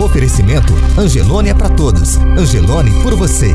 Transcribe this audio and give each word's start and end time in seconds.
Oferecimento 0.00 0.74
Angelone 0.98 1.50
é 1.50 1.54
para 1.54 1.68
todos. 1.70 2.16
Angelone 2.36 2.90
por 3.02 3.14
você. 3.14 3.54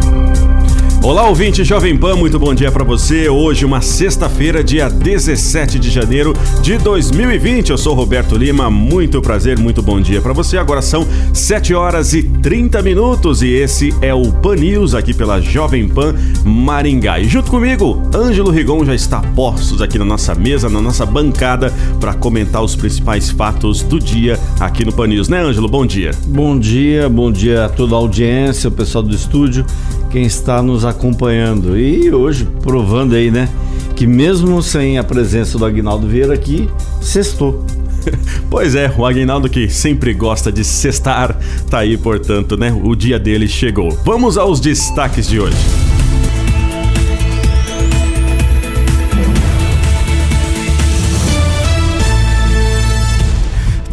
Olá, 1.03 1.27
ouvinte 1.27 1.63
Jovem 1.63 1.97
Pan, 1.97 2.15
muito 2.15 2.37
bom 2.37 2.53
dia 2.53 2.71
para 2.71 2.83
você. 2.83 3.27
Hoje, 3.27 3.65
uma 3.65 3.81
sexta-feira, 3.81 4.63
dia 4.63 4.87
17 4.87 5.79
de 5.79 5.89
janeiro 5.89 6.31
de 6.61 6.77
2020. 6.77 7.71
Eu 7.71 7.77
sou 7.77 7.95
Roberto 7.95 8.37
Lima, 8.37 8.69
muito 8.69 9.19
prazer, 9.19 9.57
muito 9.57 9.81
bom 9.81 9.99
dia 9.99 10.21
para 10.21 10.31
você. 10.31 10.59
Agora 10.59 10.79
são 10.79 11.07
7 11.33 11.73
horas 11.73 12.13
e 12.13 12.21
30 12.21 12.83
minutos 12.83 13.41
e 13.41 13.47
esse 13.47 13.91
é 13.99 14.13
o 14.13 14.31
Pan 14.31 14.57
News 14.57 14.93
aqui 14.93 15.11
pela 15.11 15.41
Jovem 15.41 15.89
Pan 15.89 16.13
Maringá. 16.45 17.19
E 17.19 17.27
junto 17.27 17.49
comigo, 17.49 17.99
Ângelo 18.13 18.51
Rigon 18.51 18.85
já 18.85 18.93
está 18.93 19.21
postos 19.35 19.81
aqui 19.81 19.97
na 19.97 20.05
nossa 20.05 20.35
mesa, 20.35 20.69
na 20.69 20.79
nossa 20.79 21.03
bancada, 21.03 21.73
para 21.99 22.13
comentar 22.13 22.63
os 22.63 22.75
principais 22.75 23.31
fatos 23.31 23.81
do 23.81 23.99
dia 23.99 24.39
aqui 24.59 24.85
no 24.85 24.93
Pan 24.93 25.07
News, 25.07 25.27
né, 25.27 25.41
Ângelo? 25.41 25.67
Bom 25.67 25.83
dia. 25.83 26.11
Bom 26.27 26.59
dia, 26.59 27.09
bom 27.09 27.31
dia 27.31 27.65
a 27.65 27.69
toda 27.69 27.95
a 27.95 27.97
audiência, 27.97 28.67
o 28.67 28.71
pessoal 28.71 29.03
do 29.03 29.15
estúdio, 29.15 29.65
quem 30.11 30.23
está 30.23 30.61
nos 30.61 30.83
acompanhando. 30.83 31.77
E 31.77 32.11
hoje 32.13 32.47
provando 32.61 33.15
aí, 33.15 33.31
né? 33.31 33.49
Que 33.95 34.05
mesmo 34.05 34.61
sem 34.61 34.97
a 34.97 35.03
presença 35.03 35.57
do 35.57 35.65
Agnaldo 35.65 36.07
Vieira 36.07 36.33
aqui, 36.33 36.69
sextou. 37.01 37.65
Pois 38.49 38.75
é, 38.75 38.91
o 38.97 39.05
Aguinaldo 39.05 39.47
que 39.47 39.69
sempre 39.69 40.13
gosta 40.13 40.51
de 40.51 40.63
sextar, 40.63 41.37
tá 41.69 41.79
aí, 41.79 41.95
portanto, 41.95 42.57
né? 42.57 42.75
O 42.83 42.95
dia 42.95 43.17
dele 43.17 43.47
chegou. 43.47 43.91
Vamos 44.03 44.37
aos 44.37 44.59
destaques 44.59 45.27
de 45.27 45.39
hoje. 45.39 45.55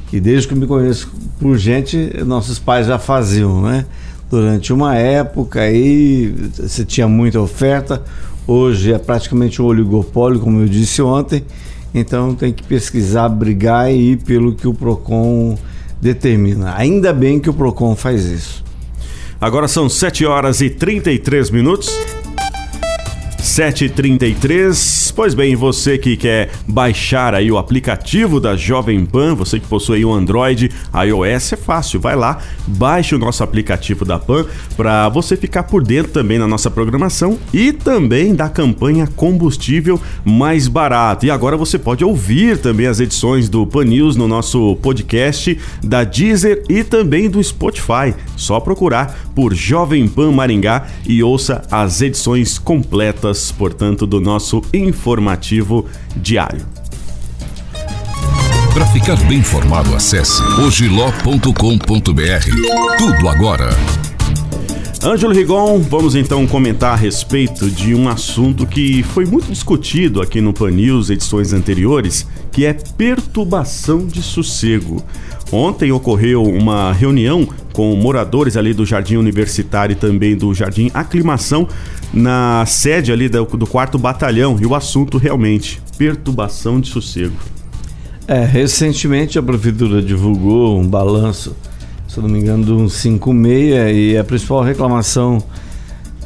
que 0.10 0.20
desde 0.20 0.50
que 0.50 0.54
eu 0.54 0.58
me 0.58 0.68
conheço 0.68 1.10
por 1.40 1.58
gente, 1.58 2.12
nossos 2.26 2.60
pais 2.60 2.88
já 2.88 3.00
faziam, 3.00 3.62
né? 3.62 3.86
Durante 4.30 4.74
uma 4.74 4.96
época 4.96 5.62
aí 5.62 6.36
você 6.60 6.84
tinha 6.84 7.08
muita 7.08 7.40
oferta, 7.40 8.04
hoje 8.46 8.92
é 8.92 8.98
praticamente 8.98 9.62
um 9.62 9.66
oligopólio, 9.66 10.42
como 10.42 10.60
eu 10.60 10.68
disse 10.68 11.02
ontem, 11.02 11.46
então 11.94 12.36
tem 12.36 12.52
que 12.52 12.64
pesquisar, 12.64 13.30
brigar 13.30 13.90
e 13.90 14.12
ir 14.12 14.18
pelo 14.18 14.54
que 14.54 14.68
o 14.68 14.74
PROCON 14.74 15.58
determina. 16.02 16.76
Ainda 16.76 17.14
bem 17.14 17.40
que 17.40 17.50
o 17.50 17.54
PROCON 17.54 17.96
faz 17.96 18.26
isso. 18.26 18.62
Agora 19.40 19.70
são 19.70 19.88
7 19.88 20.26
horas 20.26 20.60
e 20.60 20.70
33 20.70 21.50
minutos. 21.50 21.90
733. 23.58 25.07
Pois 25.18 25.34
bem, 25.34 25.56
você 25.56 25.98
que 25.98 26.16
quer 26.16 26.52
baixar 26.68 27.34
aí 27.34 27.52
o 27.52 27.58
aplicativo 27.58 28.40
da 28.40 28.56
Jovem 28.56 29.04
Pan, 29.04 29.34
você 29.34 29.60
que 29.60 29.66
possui 29.66 30.06
um 30.06 30.14
Android, 30.14 30.70
iOS, 30.94 31.54
é 31.54 31.56
fácil. 31.56 32.00
Vai 32.00 32.16
lá, 32.16 32.38
baixe 32.68 33.16
o 33.16 33.18
nosso 33.18 33.44
aplicativo 33.44 34.06
da 34.06 34.20
Pan 34.20 34.46
para 34.76 35.10
você 35.10 35.36
ficar 35.36 35.64
por 35.64 35.84
dentro 35.84 36.12
também 36.12 36.38
na 36.38 36.46
nossa 36.46 36.70
programação 36.70 37.40
e 37.52 37.74
também 37.74 38.36
da 38.36 38.48
campanha 38.48 39.08
combustível 39.08 40.00
mais 40.24 40.68
barato. 40.68 41.26
E 41.26 41.32
agora 41.32 41.58
você 41.58 41.80
pode 41.80 42.06
ouvir 42.06 42.60
também 42.60 42.86
as 42.86 43.00
edições 43.00 43.50
do 43.50 43.66
Pan 43.66 43.86
News 43.86 44.16
no 44.16 44.28
nosso 44.28 44.76
podcast 44.84 45.58
da 45.84 46.04
Deezer 46.04 46.64
e 46.70 46.84
também 46.84 47.28
do 47.28 47.44
Spotify. 47.44 48.14
Só 48.36 48.60
procurar 48.60 49.18
por 49.34 49.56
Jovem 49.56 50.08
Pan 50.08 50.32
Maringá 50.32 50.86
e 51.08 51.24
ouça 51.24 51.64
as 51.72 52.04
edições 52.04 52.60
completas 52.60 53.52
portanto, 53.52 54.06
do 54.06 54.22
nosso 54.22 54.62
informativo 55.08 55.86
diário. 56.18 56.66
Para 58.74 58.86
ficar 58.88 59.16
bem 59.24 59.40
informado, 59.40 59.96
acesse 59.96 60.44
ogiló.com.br. 60.62 61.48
Tudo 62.98 63.30
agora. 63.30 64.07
Ângelo 65.04 65.32
Rigon, 65.32 65.80
vamos 65.80 66.16
então 66.16 66.48
comentar 66.48 66.94
a 66.94 66.96
respeito 66.96 67.70
de 67.70 67.94
um 67.94 68.10
assunto 68.10 68.66
que 68.66 69.04
foi 69.04 69.26
muito 69.26 69.52
discutido 69.52 70.22
aqui 70.22 70.42
no 70.42 70.52
Pan 70.52 70.72
News, 70.72 71.12
edições 71.12 71.54
anteriores, 71.54 72.28
que 72.52 72.66
é 72.66 72.74
perturbação 72.74 74.08
de 74.08 74.24
sossego. 74.24 75.04
Ontem 75.52 75.92
ocorreu 75.92 76.44
uma 76.44 76.92
reunião 76.92 77.48
com 77.74 77.96
moradores 77.96 78.58
ali 78.58 78.74
do 78.74 78.88
Jardim 78.88 79.18
Universitário 79.18 79.94
e 79.94 79.96
também 79.96 80.36
do 80.36 80.52
Jardim 80.52 80.90
Aclimação 80.94 81.68
na 82.12 82.66
sede 82.66 83.12
ali 83.12 83.30
do, 83.30 83.46
do 83.46 83.68
quarto 83.68 84.00
batalhão 84.00 84.58
e 84.60 84.66
o 84.66 84.74
assunto 84.74 85.20
realmente 85.20 85.80
perturbação 85.96 86.82
de 86.82 86.90
sossego. 86.90 87.36
É, 88.28 88.44
recentemente 88.44 89.38
a 89.38 89.44
prefeitura 89.44 90.02
divulgou 90.02 90.80
um 90.80 90.88
balanço, 90.88 91.56
se 92.18 92.22
não 92.22 92.30
me 92.30 92.40
engano, 92.40 92.66
do 92.66 92.90
56 92.90 93.96
e 93.96 94.18
a 94.18 94.24
principal 94.24 94.64
reclamação 94.64 95.38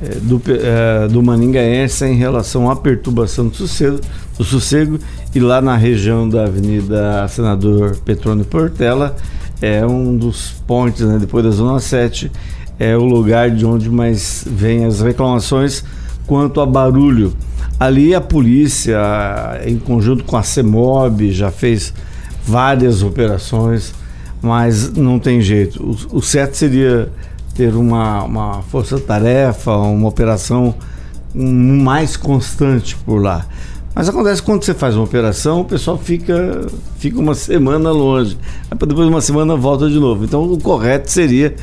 é, 0.02 0.16
do, 0.22 0.42
é, 0.48 1.08
do 1.10 1.22
Maningaense 1.22 2.06
é 2.06 2.10
em 2.10 2.16
relação 2.16 2.72
à 2.72 2.76
perturbação 2.78 3.50
do 3.50 3.56
sossego, 3.56 4.00
do 4.38 4.44
sossego 4.44 4.98
e 5.36 5.40
lá 5.40 5.62
na 5.62 5.76
região 5.76 6.30
da 6.30 6.46
Avenida 6.46 7.28
Senador 7.28 7.98
Petrônio 8.06 8.46
Portela 8.46 9.18
é 9.62 9.86
um 9.86 10.16
dos 10.16 10.52
pontos, 10.66 11.02
né, 11.02 11.18
depois 11.20 11.44
da 11.44 11.52
Zona 11.52 11.80
7, 11.80 12.32
é 12.80 12.96
o 12.96 13.04
lugar 13.04 13.52
de 13.52 13.66
onde 13.66 13.90
mais 13.90 14.46
vem 14.50 14.86
as 14.86 15.02
reclamações 15.02 15.84
quanto 16.26 16.62
a 16.62 16.66
barulho. 16.66 17.34
Ali 17.78 18.16
a 18.16 18.22
polícia, 18.22 18.98
em 19.66 19.78
conjunto 19.78 20.24
com 20.24 20.38
a 20.38 20.42
CEMOB, 20.42 21.32
já 21.32 21.52
fez 21.52 21.94
várias 22.46 23.04
operações, 23.04 23.94
mas 24.42 24.92
não 24.94 25.20
tem 25.20 25.42
jeito. 25.42 25.84
O, 25.84 26.18
o 26.18 26.22
certo 26.22 26.56
seria 26.56 27.12
ter 27.56 27.76
uma, 27.76 28.24
uma 28.24 28.62
força-tarefa, 28.64 29.72
uma 29.76 30.08
operação 30.08 30.74
mais 31.34 32.18
constante 32.18 32.96
por 32.98 33.22
lá. 33.22 33.46
Mas 33.94 34.08
acontece 34.08 34.42
quando 34.42 34.64
você 34.64 34.74
faz 34.74 34.96
uma 34.96 35.04
operação, 35.04 35.62
o 35.62 35.66
pessoal 35.66 35.98
fica, 35.98 36.66
fica 36.98 37.20
uma 37.20 37.36
semana 37.36 37.92
longe. 37.92 38.38
Depois 38.70 39.08
de 39.08 39.14
uma 39.14 39.22
semana 39.22 39.56
volta 39.56 39.90
de 39.90 40.00
novo. 40.00 40.24
Então 40.24 40.44
o 40.44 40.60
correto 40.60 41.12
seria 41.12 41.54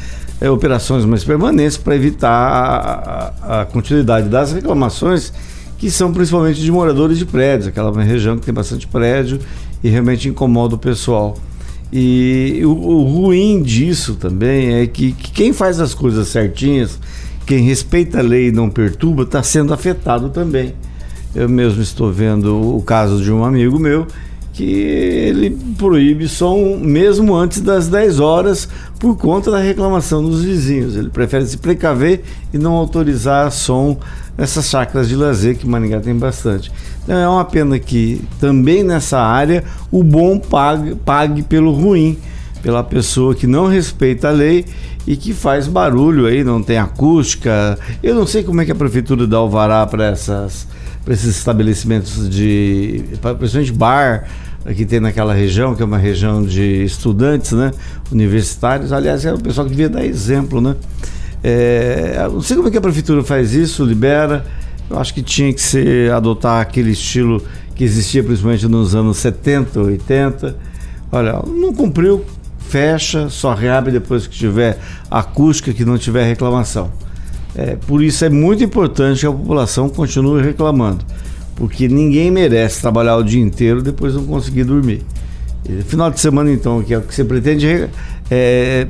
é, 0.41 0.51
operações 0.51 1.05
mais 1.05 1.25
permanentes 1.25 1.79
para 1.79 1.97
evitar 1.97 2.31
a, 2.31 3.33
a, 3.43 3.63
a, 3.63 3.67
continuidade 3.67 4.29
das 4.29 4.53
reclamações, 4.53 5.33
que 5.79 5.91
são 5.91 6.13
principalmente 6.13 6.61
de 6.61 6.71
moradores 6.71 7.19
de 7.19 7.25
prédios, 7.25 7.69
aquela 7.69 7.91
região 8.03 8.37
que 8.37 8.45
tem 8.45 8.55
bastante 8.55 8.87
prédio 8.87 9.41
e 9.83 9.89
realmente 9.89 10.29
incomoda 10.29 10.75
o 10.75 10.79
pessoal. 10.79 11.37
E 11.93 12.61
o, 12.65 12.71
o 12.71 13.03
ruim 13.05 13.63
disso 13.63 14.15
também 14.15 14.75
é 14.75 14.87
que, 14.87 15.13
que 15.13 15.31
quem 15.31 15.53
faz 15.53 15.81
as 15.81 15.95
coisas 15.95 16.29
certinhas, 16.29 16.99
quem 17.47 17.65
respeita 17.65 18.19
a 18.19 18.23
lei 18.23 18.49
e 18.49 18.53
não 18.53 18.69
perturba, 18.69 19.23
está 19.23 19.43
sendo 19.43 19.73
afetado 19.73 20.29
também. 20.29 20.75
Eu 21.35 21.49
mesmo 21.49 21.83
estou 21.83 22.13
vendo 22.13 22.77
o 22.77 22.83
caso 22.83 23.23
de 23.23 23.33
um 23.33 23.45
amigo 23.45 23.79
meu 23.79 24.07
que 24.59 24.65
ele 24.65 25.57
proíbe 25.79 26.27
som 26.27 26.81
mesmo 26.83 27.33
antes 27.37 27.61
das 27.61 27.87
10 27.87 28.19
horas 28.19 28.69
por 28.99 29.17
conta 29.17 29.53
da 29.53 29.61
reclamação 29.61 30.21
dos 30.21 30.43
vizinhos. 30.43 30.97
Ele 30.97 31.11
prefere 31.11 31.47
se 31.47 31.57
precaver 31.57 32.25
e 32.53 32.59
não 32.59 32.73
autorizar 32.73 33.53
som 33.53 33.97
nessas 34.37 34.69
chácaras 34.69 35.09
de 35.09 35.15
lazer 35.15 35.57
que 35.57 35.65
Maringá 35.65 36.01
tem 36.01 36.13
bastante. 36.13 36.73
Então 37.05 37.17
é 37.17 37.29
uma 37.29 37.45
pena 37.45 37.79
que 37.79 38.21
também 38.41 38.83
nessa 38.83 39.21
área 39.21 39.63
o 39.93 40.03
bom 40.03 40.41
pague, 40.41 40.97
pague 40.97 41.43
pelo 41.43 41.71
ruim, 41.71 42.19
pela 42.61 42.83
pessoa 42.83 43.37
que 43.37 43.47
não 43.47 43.69
respeita 43.69 44.27
a 44.27 44.33
lei 44.33 44.65
e 45.07 45.17
que 45.17 45.33
faz 45.33 45.69
barulho 45.69 46.27
aí, 46.27 46.43
não 46.43 46.61
tem 46.61 46.79
acústica. 46.79 47.79
Eu 48.03 48.17
não 48.17 48.27
sei 48.27 48.43
como 48.43 48.61
é 48.61 48.65
que 48.65 48.73
a 48.73 48.75
prefeitura 48.75 49.25
dá 49.25 49.37
alvará 49.37 49.87
para 49.87 50.07
essas 50.07 50.67
para 51.05 51.15
esses 51.15 51.39
estabelecimentos 51.39 52.29
de, 52.29 53.03
principalmente 53.39 53.73
bar, 53.73 54.29
que 54.75 54.85
tem 54.85 55.01
naquela 55.01 55.35
região, 55.35 55.75
que 55.75 55.83
é 55.83 55.85
uma 55.85 55.99
região 55.99 56.43
de 56.43 56.85
estudantes, 56.85 57.53
né, 57.53 57.73
universitários. 58.11 58.93
Aliás, 58.93 59.25
é 59.25 59.33
o 59.33 59.39
pessoal 59.39 59.67
que 59.67 59.71
devia 59.71 59.89
dar 59.89 60.05
exemplo, 60.05 60.61
né? 60.61 60.77
É, 61.43 62.29
não 62.31 62.41
sei 62.41 62.57
como 62.57 62.69
é 62.69 62.71
que 62.71 62.79
a 62.79 62.81
prefeitura 62.81 63.23
faz 63.23 63.55
isso, 63.55 63.85
libera. 63.85 64.45
Eu 64.91 64.99
acho 64.99 65.13
que 65.13 65.23
tinha 65.23 65.53
que 65.53 65.61
ser 65.61 66.11
adotar 66.13 66.61
aquele 66.61 66.91
estilo 66.91 67.43
que 67.75 67.85
existia 67.85 68.25
principalmente 68.25 68.67
nos 68.67 68.95
anos 68.95 69.19
70, 69.19 69.81
80. 69.81 70.57
Olha, 71.13 71.43
não 71.47 71.73
cumpriu, 71.73 72.25
fecha, 72.59 73.29
só 73.29 73.55
reabre 73.55 73.93
depois 73.93 74.27
que 74.27 74.37
tiver 74.37 74.79
acústica, 75.11 75.73
que 75.73 75.85
não 75.85 75.97
tiver 75.97 76.25
reclamação. 76.25 76.91
É, 77.55 77.77
por 77.77 78.03
isso 78.03 78.25
é 78.25 78.29
muito 78.29 78.63
importante 78.63 79.21
que 79.21 79.27
a 79.27 79.33
população 79.33 79.89
continue 79.89 80.43
reclamando, 80.43 81.05
porque 81.59 81.89
ninguém 81.89 82.31
merece 82.31 82.81
trabalhar 82.81 83.17
o 83.17 83.23
dia 83.25 83.43
inteiro 83.43 83.83
depois 83.83 84.15
não 84.15 84.25
conseguir 84.25 84.63
dormir. 84.63 85.03
Final 85.87 86.09
de 86.09 86.21
semana, 86.21 86.53
então, 86.53 86.81
que 86.83 86.95
é 86.95 86.99
o 86.99 87.03
que 87.03 87.13
você 87.13 87.25
pretende 87.25 87.91
é, 88.31 88.87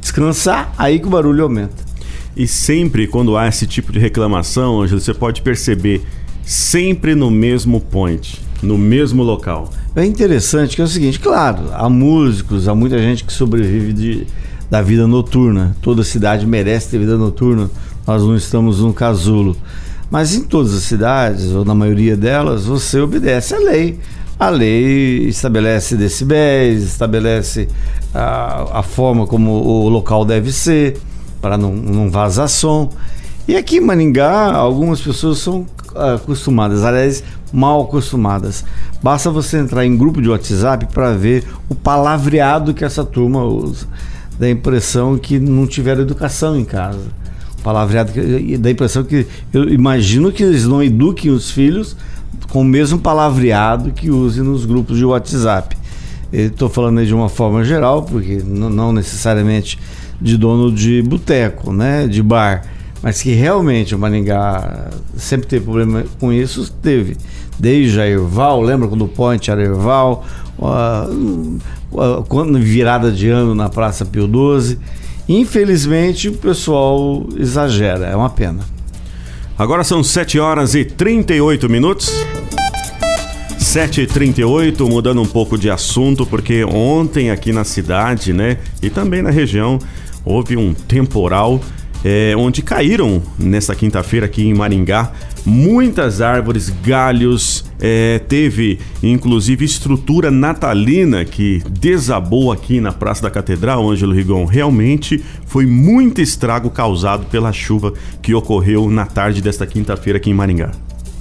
descansar, 0.00 0.74
aí 0.76 0.98
que 0.98 1.06
o 1.06 1.10
barulho 1.10 1.44
aumenta. 1.44 1.86
E 2.36 2.48
sempre 2.48 3.06
quando 3.06 3.36
há 3.36 3.46
esse 3.46 3.64
tipo 3.64 3.92
de 3.92 3.98
reclamação, 4.00 4.82
Ângelo, 4.82 5.00
você 5.00 5.14
pode 5.14 5.40
perceber 5.40 6.02
sempre 6.42 7.14
no 7.14 7.30
mesmo 7.30 7.80
point, 7.80 8.42
no 8.60 8.76
mesmo 8.76 9.22
local. 9.22 9.70
É 9.94 10.04
interessante 10.04 10.74
que 10.74 10.82
é 10.82 10.84
o 10.84 10.88
seguinte, 10.88 11.20
claro, 11.20 11.70
há 11.72 11.88
músicos, 11.88 12.66
há 12.66 12.74
muita 12.74 12.98
gente 12.98 13.24
que 13.24 13.32
sobrevive 13.32 13.92
de 13.92 14.26
da 14.70 14.82
vida 14.82 15.06
noturna. 15.06 15.76
Toda 15.80 16.04
cidade 16.04 16.46
merece 16.46 16.90
ter 16.90 16.98
vida 16.98 17.16
noturna. 17.16 17.70
Nós 18.06 18.22
não 18.22 18.36
estamos 18.36 18.80
num 18.80 18.92
casulo. 18.92 19.56
Mas 20.10 20.34
em 20.34 20.42
todas 20.44 20.74
as 20.74 20.84
cidades, 20.84 21.52
ou 21.52 21.64
na 21.64 21.74
maioria 21.74 22.16
delas, 22.16 22.64
você 22.64 23.00
obedece 23.00 23.54
à 23.54 23.58
lei. 23.58 23.98
A 24.38 24.48
lei 24.48 25.28
estabelece 25.28 25.96
decibéis, 25.96 26.84
estabelece 26.84 27.68
a, 28.14 28.78
a 28.78 28.82
forma 28.82 29.26
como 29.26 29.50
o 29.50 29.88
local 29.88 30.24
deve 30.24 30.52
ser, 30.52 30.98
para 31.40 31.58
não, 31.58 31.72
não 31.72 32.10
vazar 32.10 32.48
som. 32.48 32.90
E 33.46 33.56
aqui 33.56 33.78
em 33.78 33.80
Maningá, 33.80 34.52
algumas 34.52 35.00
pessoas 35.00 35.38
são 35.38 35.66
acostumadas, 35.94 36.84
aliás, 36.84 37.24
mal 37.52 37.82
acostumadas. 37.82 38.64
Basta 39.02 39.30
você 39.30 39.58
entrar 39.58 39.84
em 39.84 39.96
grupo 39.96 40.22
de 40.22 40.28
WhatsApp 40.28 40.86
para 40.92 41.12
ver 41.12 41.44
o 41.68 41.74
palavreado 41.74 42.74
que 42.74 42.84
essa 42.84 43.04
turma 43.04 43.42
usa 43.42 43.86
da 44.38 44.48
impressão 44.48 45.18
que 45.18 45.40
não 45.40 45.66
tiveram 45.66 46.02
educação 46.02 46.56
em 46.56 46.64
casa. 46.64 47.08
Palavreado, 47.68 48.12
da 48.60 48.70
impressão 48.70 49.04
que 49.04 49.26
eu 49.52 49.68
imagino 49.68 50.32
que 50.32 50.42
eles 50.42 50.64
não 50.64 50.82
eduquem 50.82 51.30
os 51.30 51.50
filhos 51.50 51.94
com 52.48 52.62
o 52.62 52.64
mesmo 52.64 52.98
palavreado 52.98 53.90
que 53.90 54.10
usem 54.10 54.42
nos 54.42 54.64
grupos 54.64 54.96
de 54.96 55.04
WhatsApp. 55.04 55.76
Estou 56.32 56.70
falando 56.70 57.04
de 57.04 57.12
uma 57.12 57.28
forma 57.28 57.62
geral, 57.62 58.04
porque 58.04 58.42
não 58.42 58.90
necessariamente 58.90 59.78
de 60.18 60.38
dono 60.38 60.72
de 60.72 61.02
boteco, 61.02 61.70
né, 61.70 62.08
de 62.08 62.22
bar, 62.22 62.64
mas 63.02 63.20
que 63.20 63.34
realmente 63.34 63.94
o 63.94 63.98
Maringá 63.98 64.88
sempre 65.14 65.46
teve 65.46 65.66
problema 65.66 66.04
com 66.18 66.32
isso, 66.32 66.72
teve. 66.80 67.18
Desde 67.58 68.00
a 68.00 68.08
Erval, 68.08 68.62
lembra 68.62 68.88
quando 68.88 69.04
o 69.04 69.08
Point 69.08 69.50
era 69.50 69.60
Erval, 69.60 70.24
uh, 70.58 72.24
quando 72.28 72.58
virada 72.58 73.12
de 73.12 73.28
ano 73.28 73.54
na 73.54 73.68
Praça 73.68 74.06
Pio 74.06 74.24
XII. 74.24 74.78
Infelizmente, 75.28 76.28
o 76.28 76.32
pessoal 76.32 77.26
exagera, 77.36 78.06
é 78.06 78.16
uma 78.16 78.30
pena. 78.30 78.64
Agora 79.58 79.84
são 79.84 80.02
7 80.02 80.38
horas 80.38 80.74
e 80.74 80.84
38 80.84 81.68
minutos. 81.68 82.10
7h38, 83.58 84.88
mudando 84.88 85.20
um 85.20 85.26
pouco 85.26 85.58
de 85.58 85.68
assunto, 85.68 86.24
porque 86.24 86.64
ontem 86.64 87.30
aqui 87.30 87.52
na 87.52 87.64
cidade, 87.64 88.32
né, 88.32 88.56
e 88.82 88.88
também 88.88 89.20
na 89.20 89.28
região, 89.28 89.78
houve 90.24 90.56
um 90.56 90.72
temporal 90.72 91.60
é, 92.04 92.34
onde 92.36 92.62
caíram 92.62 93.22
nesta 93.38 93.74
quinta-feira 93.74 94.26
aqui 94.26 94.46
em 94.46 94.54
Maringá 94.54 95.12
muitas 95.48 96.20
árvores, 96.20 96.68
galhos, 96.68 97.64
é, 97.80 98.18
teve 98.18 98.78
inclusive 99.02 99.64
estrutura 99.64 100.30
natalina 100.30 101.24
que 101.24 101.62
desabou 101.70 102.52
aqui 102.52 102.80
na 102.80 102.92
Praça 102.92 103.22
da 103.22 103.30
Catedral, 103.30 103.88
Ângelo 103.88 104.12
Rigon. 104.12 104.44
Realmente 104.44 105.24
foi 105.46 105.66
muito 105.66 106.20
estrago 106.20 106.70
causado 106.70 107.26
pela 107.26 107.52
chuva 107.52 107.94
que 108.22 108.34
ocorreu 108.34 108.90
na 108.90 109.06
tarde 109.06 109.40
desta 109.40 109.66
quinta-feira 109.66 110.18
aqui 110.18 110.30
em 110.30 110.34
Maringá. 110.34 110.72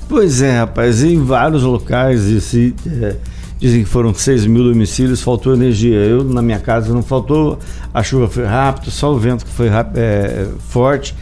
Pois 0.10 0.42
é, 0.42 0.60
rapaz, 0.60 1.04
em 1.04 1.22
vários 1.22 1.64
locais 1.64 2.26
esse, 2.28 2.74
é, 2.86 3.16
dizem 3.60 3.84
que 3.84 3.90
foram 3.90 4.14
6 4.14 4.46
mil 4.46 4.64
domicílios, 4.64 5.22
faltou 5.22 5.54
energia. 5.54 5.98
Eu, 5.98 6.24
na 6.24 6.42
minha 6.42 6.60
casa, 6.60 6.94
não 6.94 7.02
faltou, 7.02 7.60
a 7.94 8.04
chuva 8.04 8.28
foi 8.28 8.46
rápida, 8.46 8.92
só 8.92 9.14
o 9.14 9.18
vento 9.18 9.46
que 9.46 9.52
foi 9.52 9.68
é, 9.96 10.48
forte. 10.70 11.16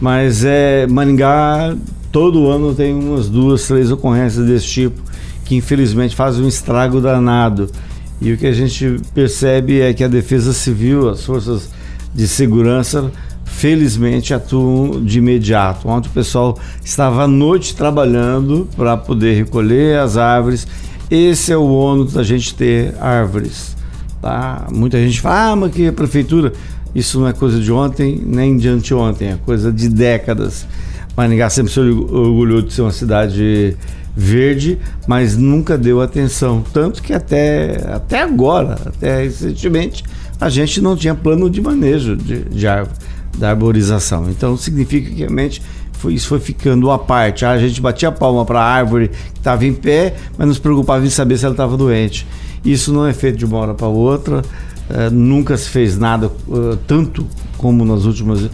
Mas 0.00 0.44
é, 0.44 0.86
Maringá 0.86 1.76
todo 2.10 2.48
ano 2.48 2.74
tem 2.74 2.94
umas 2.94 3.28
duas, 3.28 3.66
três 3.66 3.90
ocorrências 3.90 4.46
desse 4.46 4.66
tipo 4.66 5.10
que 5.50 5.56
infelizmente 5.56 6.14
fazem 6.14 6.44
um 6.44 6.48
estrago 6.48 7.00
danado. 7.00 7.68
E 8.20 8.32
o 8.32 8.38
que 8.38 8.46
a 8.46 8.52
gente 8.52 9.00
percebe 9.12 9.80
é 9.80 9.92
que 9.92 10.04
a 10.04 10.08
Defesa 10.08 10.52
Civil, 10.52 11.08
as 11.08 11.24
forças 11.24 11.68
de 12.14 12.28
segurança, 12.28 13.10
felizmente 13.44 14.32
atuam 14.32 15.04
de 15.04 15.18
imediato. 15.18 15.88
Ontem 15.88 16.08
o 16.08 16.12
pessoal 16.12 16.56
estava 16.84 17.24
à 17.24 17.26
noite 17.26 17.74
trabalhando 17.74 18.68
para 18.76 18.96
poder 18.96 19.34
recolher 19.34 19.98
as 19.98 20.16
árvores. 20.16 20.68
Esse 21.10 21.52
é 21.52 21.56
o 21.56 21.68
ônus 21.68 22.12
da 22.12 22.22
gente 22.22 22.54
ter 22.54 22.94
árvores. 23.00 23.76
Tá? 24.22 24.66
Muita 24.70 24.98
gente 24.98 25.20
fala, 25.20 25.52
ah, 25.52 25.56
mas 25.56 25.72
que 25.72 25.88
a 25.88 25.92
prefeitura. 25.92 26.52
Isso 26.94 27.20
não 27.20 27.28
é 27.28 27.32
coisa 27.32 27.60
de 27.60 27.70
ontem 27.70 28.20
nem 28.24 28.56
de 28.56 28.68
anteontem, 28.68 29.28
é 29.28 29.38
coisa 29.44 29.72
de 29.72 29.88
décadas. 29.88 30.66
Maringá 31.16 31.48
sempre 31.50 31.72
se 31.72 31.80
orgulhou 31.80 32.62
de 32.62 32.72
ser 32.72 32.82
uma 32.82 32.92
cidade 32.92 33.76
verde, 34.16 34.78
mas 35.06 35.36
nunca 35.36 35.78
deu 35.78 36.00
atenção. 36.00 36.64
Tanto 36.72 37.02
que 37.02 37.12
até, 37.12 37.86
até 37.92 38.22
agora, 38.22 38.76
até 38.86 39.22
recentemente, 39.22 40.04
a 40.40 40.48
gente 40.48 40.80
não 40.80 40.96
tinha 40.96 41.14
plano 41.14 41.48
de 41.48 41.60
manejo 41.60 42.16
de, 42.16 42.44
de 42.44 42.66
da 43.38 43.50
arborização. 43.50 44.28
Então 44.28 44.56
significa 44.56 45.08
que 45.08 45.16
realmente 45.16 45.62
foi, 46.00 46.14
isso 46.14 46.28
foi 46.28 46.40
ficando 46.40 46.90
à 46.90 46.98
parte. 46.98 47.44
a 47.44 47.58
gente 47.58 47.78
batia 47.78 48.08
a 48.08 48.12
palma 48.12 48.42
para 48.46 48.58
a 48.58 48.64
árvore 48.64 49.08
que 49.08 49.38
estava 49.38 49.66
em 49.66 49.74
pé, 49.74 50.14
mas 50.36 50.48
nos 50.48 50.58
preocupava 50.58 51.04
em 51.04 51.10
saber 51.10 51.36
se 51.36 51.44
ela 51.44 51.52
estava 51.52 51.76
doente. 51.76 52.26
Isso 52.64 52.90
não 52.90 53.06
é 53.06 53.12
feito 53.12 53.36
de 53.36 53.44
uma 53.44 53.58
hora 53.58 53.74
para 53.74 53.86
outra. 53.86 54.38
Uh, 54.38 55.12
nunca 55.12 55.56
se 55.58 55.68
fez 55.68 55.98
nada 55.98 56.28
uh, 56.48 56.76
tanto 56.86 57.26
como 57.58 57.84
nas 57.84 58.06
últimas, 58.06 58.40
uh, 58.42 58.50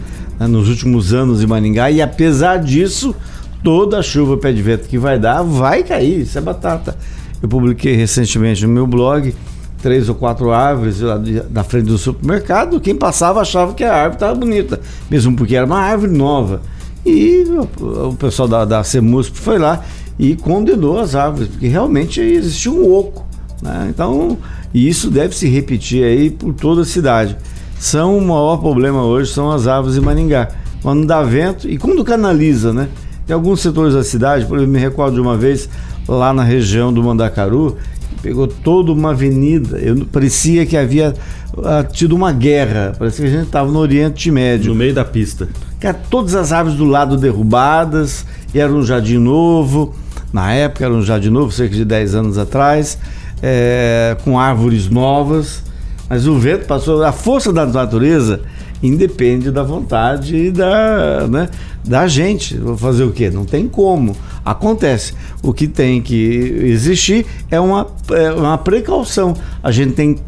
nos 0.49 0.69
últimos 0.69 1.15
anos 1.15 1.41
em 1.41 1.47
Maringá 1.47 1.91
e 1.91 2.03
apesar 2.03 2.59
disso, 2.59 3.15
toda 3.63 4.01
a 4.01 4.03
chuva 4.03 4.37
pé 4.37 4.53
de 4.53 4.61
vento 4.61 4.89
que 4.89 4.99
vai 4.99 5.19
dar 5.19 5.43
vai 5.43 5.83
cair, 5.83 6.23
isso 6.23 6.37
é 6.37 6.41
batata. 6.41 6.97
Eu 7.41 7.49
publiquei 7.49 7.95
recentemente 7.95 8.67
no 8.67 8.73
meu 8.73 8.87
blog 8.87 9.33
três 9.81 10.09
ou 10.09 10.15
quatro 10.15 10.51
árvores 10.51 11.01
lá 11.01 11.19
na 11.49 11.63
frente 11.63 11.87
do 11.87 11.97
supermercado, 11.97 12.81
quem 12.81 12.95
passava 12.95 13.41
achava 13.41 13.73
que 13.73 13.85
a 13.85 13.95
árvore 13.95 14.17
estava 14.17 14.35
bonita, 14.35 14.81
mesmo 15.09 15.35
porque 15.37 15.55
era 15.55 15.65
uma 15.65 15.79
árvore 15.79 16.13
nova. 16.13 16.61
E 17.07 17.45
o, 17.81 18.09
o 18.09 18.17
pessoal 18.17 18.49
da, 18.49 18.65
da 18.65 18.83
CEMUSP 18.83 19.39
foi 19.39 19.59
lá 19.59 19.85
e 20.19 20.35
condenou 20.35 20.99
as 20.99 21.15
árvores, 21.15 21.49
porque 21.49 21.69
realmente 21.69 22.21
existia 22.21 22.73
um 22.73 22.93
oco. 22.93 23.25
Né? 23.63 23.89
Então, 23.91 24.37
isso 24.75 25.11
deve 25.11 25.35
se 25.37 25.49
repetir 25.49 26.05
aí 26.05 26.31
por 26.31 26.53
toda 26.53 26.83
a 26.83 26.85
cidade. 26.85 27.37
São 27.79 28.19
o 28.19 28.21
maior 28.21 28.57
problema 28.59 29.05
hoje 29.05 29.33
são 29.33 29.51
as 29.53 29.67
árvores 29.67 29.97
em 29.97 30.01
Maringá. 30.01 30.49
Quando 30.83 31.07
dá 31.07 31.23
vento 31.23 31.69
e 31.69 31.79
quando 31.79 32.05
canaliza, 32.05 32.73
né? 32.73 32.89
Tem 33.27 33.35
alguns 33.35 33.61
setores 33.61 33.95
da 33.95 34.05
cidade, 34.05 34.47
por 34.47 34.57
exemplo, 34.57 34.73
me 34.73 34.79
recordo 34.79 35.15
de 35.15 35.21
uma 35.21 35.37
vez 35.37 35.69
lá 36.09 36.33
na 36.33 36.45
região 36.45 36.93
do 36.93 37.03
Mandacaru, 37.03 37.77
pegou 38.23 38.47
toda 38.47 38.93
uma 38.93 39.11
avenida. 39.11 39.79
Eu, 39.79 40.07
parecia 40.07 40.65
que 40.65 40.77
havia 40.77 41.15
uh, 41.57 41.93
tido 41.93 42.15
uma 42.15 42.33
guerra. 42.33 42.93
Parecia 42.97 43.25
que 43.25 43.31
a 43.33 43.35
gente 43.37 43.47
estava 43.47 43.71
no 43.71 43.79
Oriente 43.79 44.31
Médio. 44.31 44.71
No 44.71 44.77
meio 44.77 44.95
da 44.95 45.05
pista. 45.05 45.49
Cara, 45.81 45.99
todas 46.11 46.35
as 46.35 46.53
árvores 46.53 46.79
do 46.79 46.85
lado 46.85 47.17
derrubadas, 47.17 48.25
era 48.55 48.73
um 48.73 48.83
jardim 48.83 49.19
novo. 49.19 49.95
Na 50.33 50.53
época 50.53 50.85
era 50.85 50.95
um 50.95 51.03
jardim 51.03 51.31
novo, 51.31 51.53
cerca 51.53 51.75
de 51.75 51.85
10 51.85 52.15
anos 52.15 52.39
atrás, 52.39 52.99
é, 53.43 54.17
com 54.25 54.39
árvores 54.39 54.89
novas. 54.89 55.63
Mas 56.09 56.27
o 56.27 56.39
vento 56.39 56.67
passou. 56.67 57.03
A 57.05 57.13
força 57.13 57.53
da 57.53 57.67
natureza 57.67 58.41
independe 58.83 59.51
da 59.51 59.63
vontade 59.63 60.51
da, 60.51 61.27
né, 61.29 61.49
da 61.85 62.07
gente. 62.07 62.57
Vou 62.57 62.77
fazer 62.77 63.05
o 63.05 63.13
quê? 63.13 63.31
Não 63.31 63.45
tem 63.45 63.69
como. 63.69 64.17
Acontece. 64.45 65.15
O 65.43 65.53
que 65.53 65.67
tem 65.67 66.01
que 66.01 66.61
existir 66.65 67.27
é 67.51 67.61
uma, 67.61 67.87
é 68.11 68.33
uma 68.33 68.59
precaução. 68.59 69.35
A 69.63 69.71
gente 69.71 69.93
tem 69.93 70.19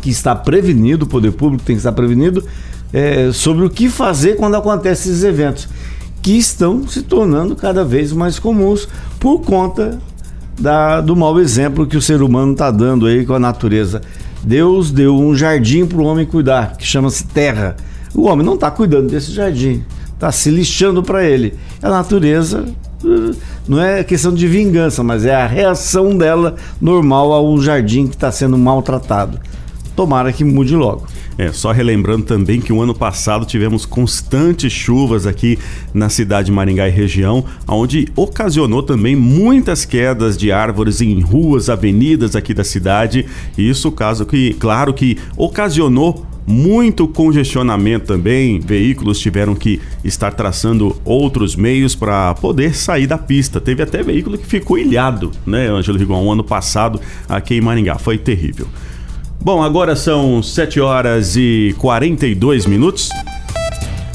que 0.00 0.10
estar 0.10 0.36
prevenido, 0.36 1.04
o 1.04 1.08
poder 1.08 1.32
público 1.32 1.64
tem 1.64 1.76
que 1.76 1.80
estar 1.80 1.92
prevenido 1.92 2.42
é, 2.92 3.30
sobre 3.32 3.64
o 3.64 3.70
que 3.70 3.88
fazer 3.88 4.36
quando 4.36 4.56
acontecem 4.56 5.12
esses 5.12 5.24
eventos, 5.24 5.68
que 6.22 6.36
estão 6.36 6.86
se 6.86 7.02
tornando 7.02 7.56
cada 7.56 7.84
vez 7.84 8.12
mais 8.12 8.38
comuns 8.38 8.88
por 9.18 9.40
conta 9.40 9.98
da, 10.58 11.00
do 11.00 11.16
mau 11.16 11.40
exemplo 11.40 11.86
que 11.86 11.96
o 11.96 12.02
ser 12.02 12.22
humano 12.22 12.52
está 12.52 12.70
dando 12.70 13.06
aí 13.06 13.24
com 13.24 13.34
a 13.34 13.38
natureza. 13.38 14.02
Deus 14.42 14.90
deu 14.90 15.16
um 15.16 15.34
jardim 15.34 15.86
para 15.86 15.98
o 15.98 16.04
homem 16.04 16.26
cuidar, 16.26 16.76
que 16.76 16.86
chama-se 16.86 17.24
terra. 17.24 17.76
O 18.14 18.26
homem 18.26 18.44
não 18.44 18.54
está 18.54 18.70
cuidando 18.70 19.08
desse 19.08 19.32
jardim, 19.32 19.84
está 20.12 20.30
se 20.30 20.50
lixando 20.50 21.02
para 21.02 21.24
ele. 21.24 21.54
A 21.82 21.88
natureza 21.88 22.64
uh, 23.04 23.36
não 23.66 23.80
é 23.80 24.04
questão 24.04 24.32
de 24.32 24.46
vingança, 24.46 25.02
mas 25.02 25.24
é 25.24 25.34
a 25.34 25.46
reação 25.46 26.16
dela 26.16 26.56
normal 26.80 27.32
a 27.32 27.42
um 27.42 27.60
jardim 27.60 28.06
que 28.06 28.14
está 28.14 28.30
sendo 28.30 28.58
maltratado. 28.58 29.38
Tomara 29.94 30.32
que 30.32 30.44
mude 30.44 30.74
logo. 30.74 31.06
É, 31.36 31.52
só 31.52 31.72
relembrando 31.72 32.24
também 32.24 32.60
que 32.60 32.72
o 32.72 32.82
ano 32.82 32.94
passado 32.94 33.46
tivemos 33.46 33.86
constantes 33.86 34.72
chuvas 34.72 35.26
aqui 35.26 35.58
na 35.92 36.08
cidade 36.08 36.46
de 36.46 36.52
Maringá 36.52 36.88
e 36.88 36.90
região, 36.90 37.44
onde 37.66 38.08
ocasionou 38.14 38.82
também 38.82 39.16
muitas 39.16 39.84
quedas 39.84 40.36
de 40.36 40.52
árvores 40.52 41.00
em 41.00 41.20
ruas, 41.20 41.68
avenidas 41.68 42.36
aqui 42.36 42.52
da 42.52 42.64
cidade. 42.64 43.26
Isso 43.56 43.90
caso 43.90 44.26
que, 44.26 44.54
claro 44.54 44.92
que 44.92 45.18
ocasionou 45.36 46.26
muito 46.46 47.06
congestionamento 47.06 48.06
também. 48.06 48.60
Veículos 48.60 49.18
tiveram 49.18 49.54
que 49.54 49.80
estar 50.04 50.32
traçando 50.32 51.00
outros 51.04 51.54
meios 51.54 51.94
para 51.94 52.34
poder 52.34 52.74
sair 52.74 53.06
da 53.06 53.16
pista. 53.16 53.60
Teve 53.60 53.82
até 53.82 54.02
veículo 54.02 54.36
que 54.36 54.46
ficou 54.46 54.78
ilhado, 54.78 55.30
né, 55.46 55.68
Ângelo 55.68 55.98
Rigon, 55.98 56.24
um 56.24 56.32
ano 56.32 56.44
passado 56.44 57.00
aqui 57.28 57.54
em 57.54 57.60
Maringá. 57.60 57.98
Foi 57.98 58.18
terrível. 58.18 58.66
Bom, 59.42 59.62
agora 59.62 59.96
são 59.96 60.42
7 60.42 60.80
horas 60.80 61.34
e 61.34 61.74
42 61.78 62.66
minutos. 62.66 63.08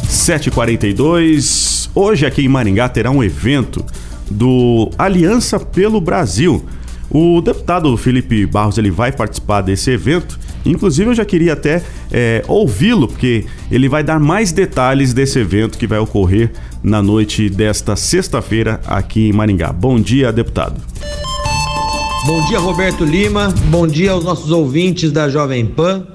7h42. 0.08 1.90
Hoje 1.96 2.28
aqui 2.28 2.46
em 2.46 2.48
Maringá 2.48 2.88
terá 2.88 3.10
um 3.10 3.24
evento 3.24 3.84
do 4.30 4.92
Aliança 5.00 5.60
pelo 5.60 6.00
Brasil. 6.00 6.64
O 7.10 7.42
deputado 7.42 7.98
Felipe 7.98 8.46
Barros 8.46 8.78
ele 8.78 8.92
vai 8.92 9.12
participar 9.12 9.62
desse 9.62 9.90
evento. 9.90 10.38
Inclusive 10.64 11.10
eu 11.10 11.16
já 11.16 11.26
queria 11.26 11.54
até 11.54 11.82
é, 12.12 12.44
ouvi-lo, 12.48 13.08
porque 13.08 13.46
ele 13.72 13.90
vai 13.90 14.04
dar 14.04 14.20
mais 14.20 14.52
detalhes 14.52 15.12
desse 15.12 15.40
evento 15.40 15.80
que 15.80 15.88
vai 15.88 15.98
ocorrer 15.98 16.52
na 16.84 17.02
noite 17.02 17.50
desta 17.50 17.96
sexta-feira 17.96 18.80
aqui 18.86 19.30
em 19.30 19.34
Maringá. 19.34 19.74
Bom 19.74 20.00
dia, 20.00 20.32
deputado. 20.32 20.80
Bom 22.26 22.44
dia, 22.48 22.58
Roberto 22.58 23.06
Lima. 23.06 23.54
Bom 23.70 23.86
dia 23.86 24.12
aos 24.12 24.24
nossos 24.24 24.50
ouvintes 24.50 25.12
da 25.12 25.30
Jovem 25.30 25.64
Pan. 25.64 26.08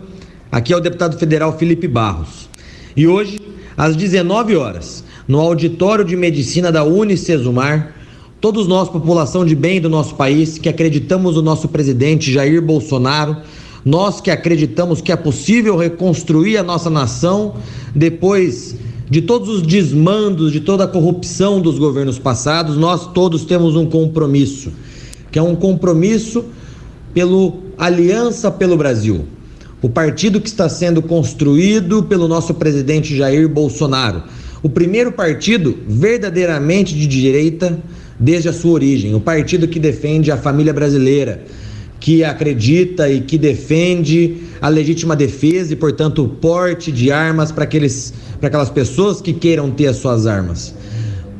Aqui 0.51 0.73
é 0.73 0.77
o 0.77 0.81
deputado 0.81 1.17
federal 1.17 1.57
Felipe 1.57 1.87
Barros. 1.87 2.49
E 2.97 3.07
hoje, 3.07 3.41
às 3.77 3.95
19 3.95 4.57
horas, 4.57 5.05
no 5.29 5.39
auditório 5.39 6.05
de 6.05 6.17
medicina 6.17 6.73
da 6.73 6.83
Unicesumar, 6.83 7.95
todos 8.41 8.67
nós, 8.67 8.89
população 8.89 9.45
de 9.45 9.55
bem 9.55 9.81
do 9.81 9.89
nosso 9.89 10.17
país, 10.17 10.59
que 10.59 10.69
acreditamos 10.69 11.37
no 11.37 11.43
nosso 11.43 11.69
presidente 11.69 12.33
Jair 12.33 12.61
Bolsonaro, 12.61 13.37
nós 13.85 14.21
que 14.21 14.33
acreditamos 14.33 15.01
que 15.01 15.13
é 15.13 15.17
possível 15.17 15.77
reconstruir 15.77 16.57
a 16.57 16.65
nossa 16.65 16.91
nação 16.91 17.55
depois 17.95 18.75
de 19.09 19.23
todos 19.23 19.49
os 19.49 19.63
desmandos, 19.63 20.51
de 20.51 20.59
toda 20.59 20.83
a 20.83 20.89
corrupção 20.89 21.61
dos 21.61 21.79
governos 21.79 22.19
passados, 22.19 22.77
nós 22.77 23.07
todos 23.13 23.45
temos 23.45 23.77
um 23.77 23.87
compromisso 23.87 24.73
que 25.31 25.39
é 25.39 25.43
um 25.43 25.55
compromisso 25.55 26.45
pelo 27.15 27.63
Aliança 27.79 28.51
pelo 28.51 28.77
Brasil, 28.77 29.25
o 29.83 29.89
partido 29.89 30.41
que 30.41 30.49
está 30.49 30.69
sendo 30.69 31.01
construído 31.01 32.03
pelo 32.03 32.29
nosso 32.29 32.55
presidente 32.55 33.17
Jair 33.17 33.49
Bolsonaro, 33.49 34.25
o 34.63 34.69
primeiro 34.69 35.13
partido 35.13 35.79
verdadeiramente 35.89 36.95
de 36.95 37.07
direita 37.07 37.79
desde 38.19 38.51
a 38.51 38.53
sua 38.53 38.73
origem, 38.73 39.15
o 39.15 39.21
partido 39.21 39.67
que 39.67 39.81
defende 39.81 40.31
a 40.31 40.37
família 40.37 40.75
brasileira, 40.75 41.43
que 41.99 42.23
acredita 42.23 43.09
e 43.09 43.21
que 43.23 43.39
defende 43.39 44.43
a 44.61 44.69
legítima 44.69 45.17
defesa 45.17 45.73
e, 45.73 45.77
portanto, 45.77 46.25
o 46.25 46.29
porte 46.29 46.93
de 46.93 47.11
armas 47.11 47.51
para 47.51 47.65
aquelas 47.65 48.71
pessoas 48.73 49.21
que 49.21 49.33
queiram 49.33 49.71
ter 49.71 49.87
as 49.87 49.97
suas 49.97 50.27
armas 50.27 50.75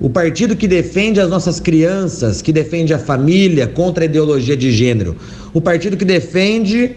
o 0.01 0.09
partido 0.09 0.57
que 0.57 0.67
defende 0.67 1.21
as 1.21 1.29
nossas 1.29 1.61
crianças, 1.61 2.41
que 2.41 2.53
defende 2.53 2.95
a 2.95 2.99
família 2.99 3.67
contra 3.67 4.05
a 4.05 4.07
ideologia 4.07 4.57
de 4.57 4.73
gênero, 4.73 5.17
o 5.53 5.61
partido 5.61 5.97
que 5.97 6.05
defende 6.05 6.97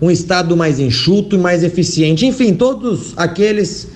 um 0.00 0.10
Estado 0.10 0.54
mais 0.56 0.78
enxuto 0.78 1.36
e 1.36 1.38
mais 1.38 1.62
eficiente, 1.62 2.26
enfim, 2.26 2.52
todos 2.52 3.14
aqueles 3.16 3.88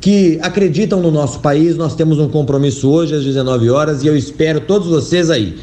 que 0.00 0.38
acreditam 0.42 1.00
no 1.00 1.10
nosso 1.10 1.38
país, 1.40 1.76
nós 1.76 1.94
temos 1.94 2.18
um 2.18 2.28
compromisso 2.28 2.90
hoje 2.90 3.14
às 3.14 3.24
19 3.24 3.70
horas 3.70 4.02
e 4.02 4.06
eu 4.06 4.16
espero 4.16 4.60
todos 4.60 4.88
vocês 4.88 5.30
aí. 5.30 5.56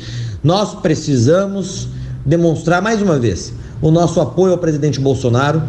Nós 0.44 0.74
precisamos 0.76 1.90
demonstrar 2.26 2.82
mais 2.82 3.02
uma 3.02 3.20
vez 3.20 3.54
o 3.82 3.92
nosso 3.92 4.22
apoio 4.22 4.54
ao 4.54 4.58
presidente 4.58 5.00
Bolsonaro, 5.00 5.62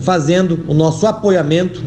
fazendo 0.00 0.60
o 0.68 0.74
nosso 0.74 1.06
apoiamento 1.06 1.82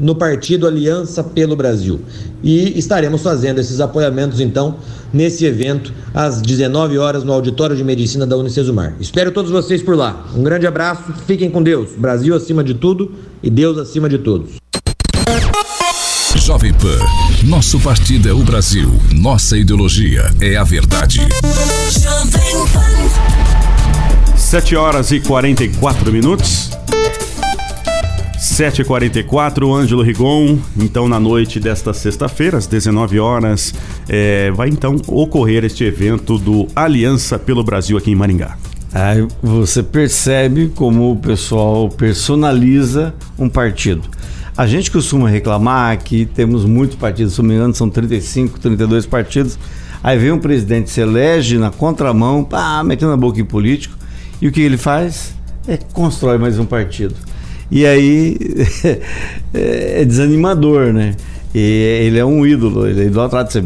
no 0.00 0.14
partido 0.14 0.66
Aliança 0.66 1.22
pelo 1.22 1.54
Brasil. 1.54 2.00
E 2.42 2.78
estaremos 2.78 3.22
fazendo 3.22 3.60
esses 3.60 3.80
apoiamentos 3.80 4.40
então 4.40 4.76
nesse 5.12 5.44
evento 5.44 5.92
às 6.14 6.40
19 6.40 6.96
horas 6.96 7.22
no 7.22 7.32
auditório 7.32 7.76
de 7.76 7.84
medicina 7.84 8.26
da 8.26 8.36
Unicesumar. 8.36 8.94
Espero 8.98 9.30
todos 9.30 9.50
vocês 9.50 9.82
por 9.82 9.94
lá. 9.94 10.26
Um 10.34 10.42
grande 10.42 10.66
abraço, 10.66 11.12
fiquem 11.26 11.50
com 11.50 11.62
Deus. 11.62 11.90
Brasil 11.96 12.34
acima 12.34 12.64
de 12.64 12.74
tudo 12.74 13.12
e 13.42 13.50
Deus 13.50 13.76
acima 13.76 14.08
de 14.08 14.18
todos. 14.18 14.52
Jovem 16.36 16.72
Pan, 16.72 16.98
nosso 17.44 17.78
partido 17.78 18.28
é 18.28 18.32
o 18.32 18.42
Brasil, 18.42 18.90
nossa 19.12 19.56
ideologia 19.58 20.30
é 20.40 20.56
a 20.56 20.64
verdade. 20.64 21.20
7 24.36 24.74
horas 24.74 25.12
e 25.12 25.20
44 25.20 26.10
minutos. 26.10 26.70
7h44, 28.60 29.74
Ângelo 29.74 30.02
Rigon. 30.02 30.58
Então, 30.76 31.08
na 31.08 31.18
noite 31.18 31.58
desta 31.58 31.94
sexta-feira, 31.94 32.58
às 32.58 32.66
19 32.66 33.18
horas, 33.18 33.72
é, 34.06 34.50
vai 34.50 34.68
então 34.68 34.96
ocorrer 35.06 35.64
este 35.64 35.82
evento 35.84 36.36
do 36.36 36.68
Aliança 36.76 37.38
pelo 37.38 37.64
Brasil 37.64 37.96
aqui 37.96 38.10
em 38.10 38.14
Maringá. 38.14 38.58
Aí 38.92 39.26
você 39.42 39.82
percebe 39.82 40.70
como 40.74 41.10
o 41.10 41.16
pessoal 41.16 41.88
personaliza 41.88 43.14
um 43.38 43.48
partido. 43.48 44.02
A 44.54 44.66
gente 44.66 44.90
costuma 44.90 45.26
reclamar 45.26 45.96
que 45.96 46.26
temos 46.26 46.66
muitos 46.66 46.96
partidos, 46.96 47.32
se 47.32 47.40
não 47.40 47.48
me 47.48 47.54
engano, 47.54 47.74
são 47.74 47.88
35, 47.88 48.60
32 48.60 49.06
partidos. 49.06 49.58
Aí 50.02 50.18
vem 50.18 50.32
um 50.32 50.38
presidente, 50.38 50.90
se 50.90 51.00
elege 51.00 51.56
na 51.56 51.70
contramão, 51.70 52.44
pá, 52.44 52.84
metendo 52.84 53.12
a 53.12 53.16
boca 53.16 53.40
em 53.40 53.44
político. 53.44 53.96
E 54.38 54.48
o 54.48 54.52
que 54.52 54.60
ele 54.60 54.76
faz? 54.76 55.40
é 55.68 55.78
constrói 55.92 56.38
mais 56.38 56.58
um 56.58 56.64
partido. 56.64 57.14
E 57.70 57.86
aí 57.86 58.36
é 59.54 60.04
desanimador, 60.04 60.92
né? 60.92 61.14
E 61.54 61.58
ele 62.04 62.18
é 62.18 62.24
um 62.24 62.46
ídolo, 62.46 62.86
ele 62.86 63.02
é 63.02 63.04
idolatrado. 63.06 63.50
Você 63.52 63.62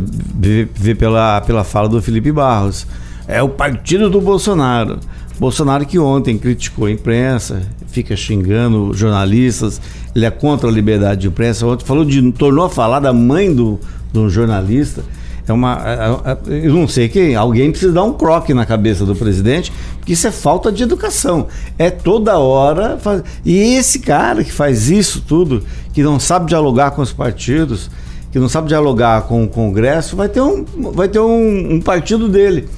vê 0.75 0.95
pela, 0.95 1.41
pela 1.43 1.65
fala 1.65 1.89
do 1.89 2.01
Felipe 2.01 2.33
Barros. 2.33 2.87
É 3.27 3.43
o 3.43 3.49
partido 3.49 4.11
do 4.11 4.21
Bolsonaro. 4.21 4.99
Bolsonaro 5.39 5.85
que 5.85 5.99
ontem 5.99 6.39
criticou 6.39 6.87
a 6.87 6.91
imprensa, 6.91 7.63
fica 7.89 8.15
xingando 8.15 8.95
jornalistas, 8.95 9.81
ele 10.15 10.25
é 10.25 10.31
contra 10.31 10.69
a 10.69 10.73
liberdade 10.73 11.23
de 11.23 11.29
imprensa. 11.29 11.67
Ontem 11.67 11.85
falou 11.85 12.05
de. 12.05 12.33
tornou 12.33 12.65
a 12.65 12.71
falar 12.71 13.01
da 13.01 13.13
mãe 13.13 13.53
do, 13.53 13.81
do 14.13 14.29
jornalista. 14.31 15.03
É 15.47 15.53
uma. 15.53 16.39
Eu 16.47 16.73
não 16.73 16.89
sei 16.89 17.09
quem. 17.09 17.35
Alguém 17.35 17.71
precisa 17.71 17.93
dar 17.93 18.05
um 18.05 18.15
croque 18.15 18.55
na 18.55 18.65
cabeça 18.65 19.05
do 19.05 19.15
presidente, 19.15 19.73
porque 19.99 20.15
isso 20.15 20.27
é 20.27 20.31
falta 20.31 20.73
de 20.73 20.83
educação. 20.83 21.49
É 21.79 21.91
toda 21.91 22.39
hora. 22.39 22.97
Faz... 22.99 23.23
E 23.45 23.75
esse 23.75 23.99
cara 23.99 24.43
que 24.43 24.53
faz 24.53 24.91
isso 24.91 25.23
tudo, 25.27 25.63
que 25.93 26.03
não 26.03 26.19
sabe 26.19 26.47
dialogar 26.47 26.93
com 26.93 27.03
os 27.03 27.13
partidos, 27.13 27.91
que 28.33 28.39
não 28.39 28.49
sabe 28.49 28.69
dialogar 28.69 29.23
com 29.23 29.45
o 29.45 29.49
Congresso, 29.49 30.17
vai 30.17 30.29
ter 30.29 30.41
um, 30.41 30.65
vai 30.93 31.09
ter 31.09 31.21
um, 31.21 31.75
um 31.75 31.81
partido 31.81 32.29
dele, 32.29 32.69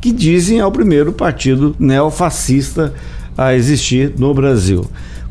que 0.00 0.12
dizem 0.12 0.58
é 0.58 0.66
o 0.66 0.70
primeiro 0.70 1.12
partido 1.12 1.74
neofascista 1.78 2.92
a 3.38 3.54
existir 3.54 4.12
no 4.18 4.34
Brasil. 4.34 4.84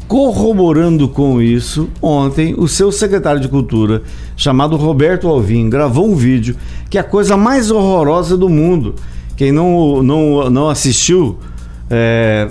Corroborando 0.08 1.10
com 1.10 1.42
isso, 1.42 1.90
ontem 2.00 2.54
o 2.58 2.68
seu 2.68 2.92
secretário 2.92 3.42
de 3.42 3.48
Cultura, 3.48 4.04
chamado 4.36 4.76
Roberto 4.76 5.28
Alvim, 5.28 5.68
gravou 5.68 6.08
um 6.08 6.16
vídeo 6.16 6.56
que 6.90 6.98
é 6.98 7.02
a 7.02 7.04
coisa 7.04 7.36
mais 7.36 7.72
horrorosa 7.72 8.38
do 8.38 8.50
mundo. 8.50 8.96
Quem 9.36 9.52
não, 9.52 10.02
não, 10.02 10.50
não 10.50 10.70
assistiu, 10.70 11.38
é, 11.90 12.48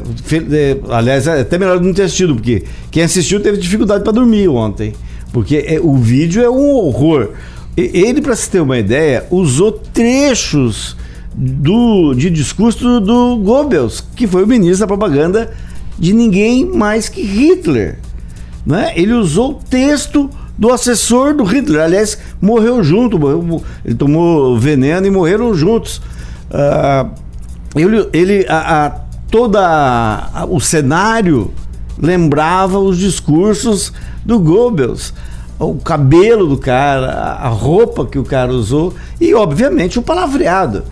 é, 0.52 0.76
aliás, 0.90 1.26
é 1.26 1.40
até 1.40 1.58
melhor 1.58 1.80
não 1.80 1.92
ter 1.92 2.02
assistido, 2.02 2.34
porque 2.34 2.64
quem 2.90 3.02
assistiu 3.02 3.40
teve 3.40 3.58
dificuldade 3.58 4.04
para 4.04 4.12
dormir 4.12 4.48
ontem. 4.48 4.92
Porque 5.32 5.64
é, 5.66 5.80
o 5.80 5.96
vídeo 5.96 6.42
é 6.42 6.50
um 6.50 6.70
horror. 6.72 7.30
Ele, 7.76 8.20
para 8.20 8.36
se 8.36 8.48
ter 8.48 8.60
uma 8.60 8.78
ideia, 8.78 9.26
usou 9.30 9.72
trechos 9.72 10.96
do, 11.34 12.14
de 12.14 12.30
discurso 12.30 13.00
do 13.00 13.36
Goebbels, 13.38 14.00
que 14.14 14.26
foi 14.26 14.44
o 14.44 14.46
ministro 14.46 14.80
da 14.80 14.86
propaganda 14.86 15.52
de 15.98 16.12
ninguém 16.12 16.64
mais 16.64 17.08
que 17.08 17.22
Hitler. 17.22 17.98
Né? 18.64 18.92
Ele 18.94 19.12
usou 19.12 19.54
texto 19.54 20.30
do 20.56 20.73
assessor 20.73 21.34
do 21.34 21.44
Hitler. 21.44 21.82
Aliás, 21.82 22.18
morreu 22.40 22.82
junto, 22.82 23.18
morreu, 23.18 23.62
ele 23.84 23.94
tomou 23.94 24.58
veneno 24.58 25.06
e 25.06 25.11
morreram 25.11 25.54
juntos. 25.54 26.00
Uh, 26.50 27.11
ele, 27.76 28.08
ele 28.12 28.46
a, 28.49 28.87
a, 28.87 28.90
toda 29.30 29.61
a, 30.32 30.44
o 30.44 30.61
cenário 30.61 31.50
lembrava 32.00 32.78
os 32.78 32.99
discursos 32.99 33.92
do 34.25 34.38
Goebbels. 34.38 35.12
O 35.58 35.76
cabelo 35.76 36.49
do 36.49 36.58
cara, 36.58 37.11
a 37.40 37.49
roupa 37.49 38.04
que 38.04 38.18
o 38.18 38.25
cara 38.25 38.52
usou 38.52 38.92
e, 39.20 39.34
obviamente, 39.34 39.99
o 39.99 40.02
palavreado, 40.02 40.84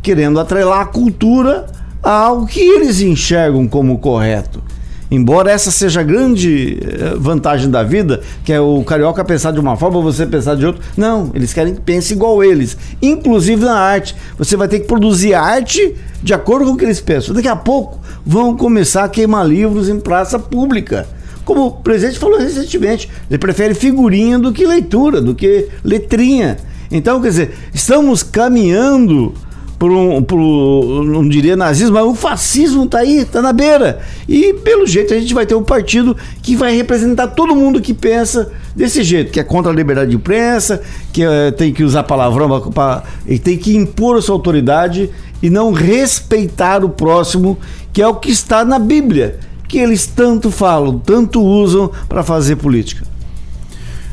querendo 0.00 0.38
atrelar 0.38 0.82
a 0.82 0.86
cultura 0.86 1.66
a 2.02 2.10
algo 2.10 2.46
que 2.46 2.60
eles 2.60 3.00
enxergam 3.00 3.66
como 3.66 3.98
correto. 3.98 4.62
Embora 5.10 5.50
essa 5.50 5.70
seja 5.70 6.00
a 6.00 6.02
grande 6.02 6.78
eh, 6.80 7.14
vantagem 7.16 7.70
da 7.70 7.82
vida, 7.82 8.20
que 8.44 8.52
é 8.52 8.60
o 8.60 8.82
carioca 8.84 9.24
pensar 9.24 9.52
de 9.52 9.60
uma 9.60 9.76
forma, 9.76 10.00
você 10.00 10.26
pensar 10.26 10.56
de 10.56 10.66
outra. 10.66 10.82
Não, 10.96 11.30
eles 11.34 11.52
querem 11.52 11.74
que 11.74 11.80
pense 11.80 12.12
igual 12.12 12.42
eles. 12.42 12.76
Inclusive 13.00 13.64
na 13.64 13.78
arte. 13.78 14.16
Você 14.38 14.56
vai 14.56 14.66
ter 14.66 14.80
que 14.80 14.86
produzir 14.86 15.34
arte 15.34 15.94
de 16.22 16.32
acordo 16.32 16.66
com 16.66 16.72
o 16.72 16.76
que 16.76 16.84
eles 16.84 17.00
pensam. 17.00 17.34
Daqui 17.34 17.48
a 17.48 17.56
pouco 17.56 18.00
vão 18.24 18.56
começar 18.56 19.04
a 19.04 19.08
queimar 19.08 19.46
livros 19.46 19.88
em 19.88 20.00
praça 20.00 20.38
pública. 20.38 21.06
Como 21.44 21.66
o 21.66 21.70
presidente 21.70 22.18
falou 22.18 22.38
recentemente, 22.38 23.10
ele 23.28 23.38
prefere 23.38 23.74
figurinha 23.74 24.38
do 24.38 24.52
que 24.52 24.66
leitura, 24.66 25.20
do 25.20 25.34
que 25.34 25.68
letrinha. 25.84 26.56
Então, 26.90 27.20
quer 27.20 27.28
dizer, 27.28 27.54
estamos 27.72 28.22
caminhando 28.22 29.34
um, 29.82 30.22
por, 30.22 30.38
não 30.38 31.28
diria 31.28 31.56
nazismo, 31.56 31.94
mas 31.94 32.04
o 32.04 32.14
fascismo 32.14 32.84
está 32.84 32.98
aí, 32.98 33.18
está 33.18 33.42
na 33.42 33.52
beira. 33.52 34.00
E 34.28 34.54
pelo 34.54 34.86
jeito 34.86 35.12
a 35.12 35.18
gente 35.18 35.34
vai 35.34 35.44
ter 35.46 35.54
um 35.54 35.62
partido 35.62 36.16
que 36.42 36.56
vai 36.56 36.74
representar 36.76 37.28
todo 37.28 37.54
mundo 37.54 37.80
que 37.80 37.92
pensa 37.92 38.52
desse 38.74 39.02
jeito, 39.02 39.32
que 39.32 39.40
é 39.40 39.44
contra 39.44 39.70
a 39.72 39.74
liberdade 39.74 40.10
de 40.10 40.16
imprensa, 40.16 40.80
que 41.12 41.22
é, 41.22 41.50
tem 41.50 41.72
que 41.72 41.82
usar 41.82 42.04
palavrão 42.04 42.70
para 42.70 43.02
e 43.26 43.38
tem 43.38 43.58
que 43.58 43.76
impor 43.76 44.16
a 44.16 44.22
sua 44.22 44.34
autoridade 44.34 45.10
e 45.42 45.50
não 45.50 45.72
respeitar 45.72 46.84
o 46.84 46.88
próximo, 46.88 47.58
que 47.92 48.00
é 48.00 48.08
o 48.08 48.14
que 48.14 48.30
está 48.30 48.64
na 48.64 48.78
Bíblia, 48.78 49.38
que 49.68 49.78
eles 49.78 50.06
tanto 50.06 50.50
falam, 50.50 50.98
tanto 50.98 51.42
usam 51.42 51.90
para 52.08 52.22
fazer 52.22 52.56
política. 52.56 53.04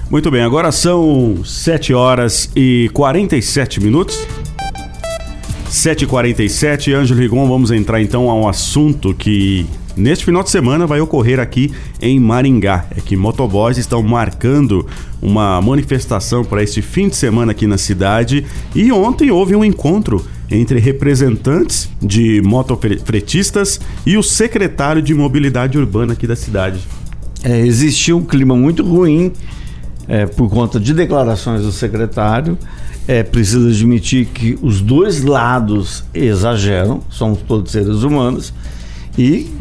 Muito 0.10 0.30
bem, 0.30 0.43
agora 0.43 0.74
são 0.74 1.38
7 1.45 1.93
horas 1.93 2.52
e 2.54 2.89
47 2.93 3.80
minutos. 3.80 4.28
7h47, 5.71 6.93
Ângelo 6.93 7.17
Rigon, 7.17 7.47
vamos 7.47 7.71
entrar 7.71 8.01
então 8.01 8.29
a 8.29 8.36
um 8.36 8.45
assunto 8.45 9.13
que 9.13 9.65
neste 9.95 10.25
final 10.25 10.43
de 10.43 10.49
semana 10.49 10.86
vai 10.86 10.99
ocorrer 10.99 11.39
aqui 11.39 11.71
em 12.01 12.19
Maringá. 12.19 12.86
É 12.91 12.99
que 12.99 13.15
motoboys 13.15 13.77
estão 13.77 14.03
marcando 14.03 14.86
uma 15.21 15.62
manifestação 15.62 16.43
para 16.43 16.62
este 16.62 16.81
fim 16.81 17.07
de 17.07 17.15
semana 17.15 17.53
aqui 17.53 17.67
na 17.67 17.77
cidade 17.77 18.45
e 18.75 18.91
ontem 18.91 19.31
houve 19.31 19.55
um 19.55 19.63
encontro 19.63 20.25
entre 20.51 20.77
representantes 20.77 21.89
de 22.01 22.41
motofretistas 22.41 23.79
e 24.05 24.17
o 24.17 24.23
secretário 24.23 25.01
de 25.01 25.13
mobilidade 25.13 25.77
urbana 25.77 26.12
aqui 26.12 26.27
da 26.27 26.36
cidade. 26.36 26.81
É, 27.45 27.62
existiu 27.62 28.17
um 28.17 28.25
clima 28.25 28.57
muito 28.57 28.84
ruim 28.84 29.31
é, 30.05 30.25
por 30.25 30.49
conta 30.49 30.77
de 30.81 30.93
declarações 30.93 31.62
do 31.62 31.71
secretário 31.71 32.57
é 33.07 33.23
preciso 33.23 33.67
admitir 33.67 34.27
que 34.27 34.57
os 34.61 34.81
dois 34.81 35.23
lados 35.23 36.03
exageram, 36.13 37.01
somos 37.09 37.39
todos 37.41 37.71
seres 37.71 38.03
humanos, 38.03 38.53
e 39.17 39.51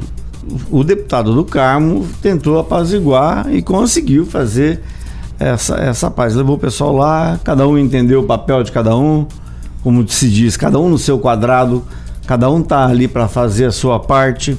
o 0.71 0.85
deputado 0.85 1.35
do 1.35 1.45
Carmo 1.45 2.07
tentou 2.23 2.59
apaziguar 2.59 3.53
e 3.53 3.63
conseguiu 3.63 4.27
fazer 4.27 4.81
essa, 5.39 5.77
essa 5.77 6.11
paz. 6.11 6.35
Levou 6.35 6.57
o 6.57 6.59
pessoal 6.59 6.95
lá, 6.95 7.39
cada 7.43 7.67
um 7.67 7.79
entendeu 7.79 8.21
o 8.21 8.25
papel 8.25 8.63
de 8.63 8.71
cada 8.71 8.97
um, 8.97 9.27
como 9.83 10.07
se 10.09 10.31
diz, 10.31 10.57
cada 10.57 10.79
um 10.79 10.89
no 10.89 10.99
seu 10.99 11.19
quadrado, 11.19 11.83
cada 12.27 12.51
um 12.51 12.61
está 12.61 12.87
ali 12.87 13.09
para 13.09 13.27
fazer 13.27 13.67
a 13.67 13.73
sua 13.73 13.99
parte 13.99 14.57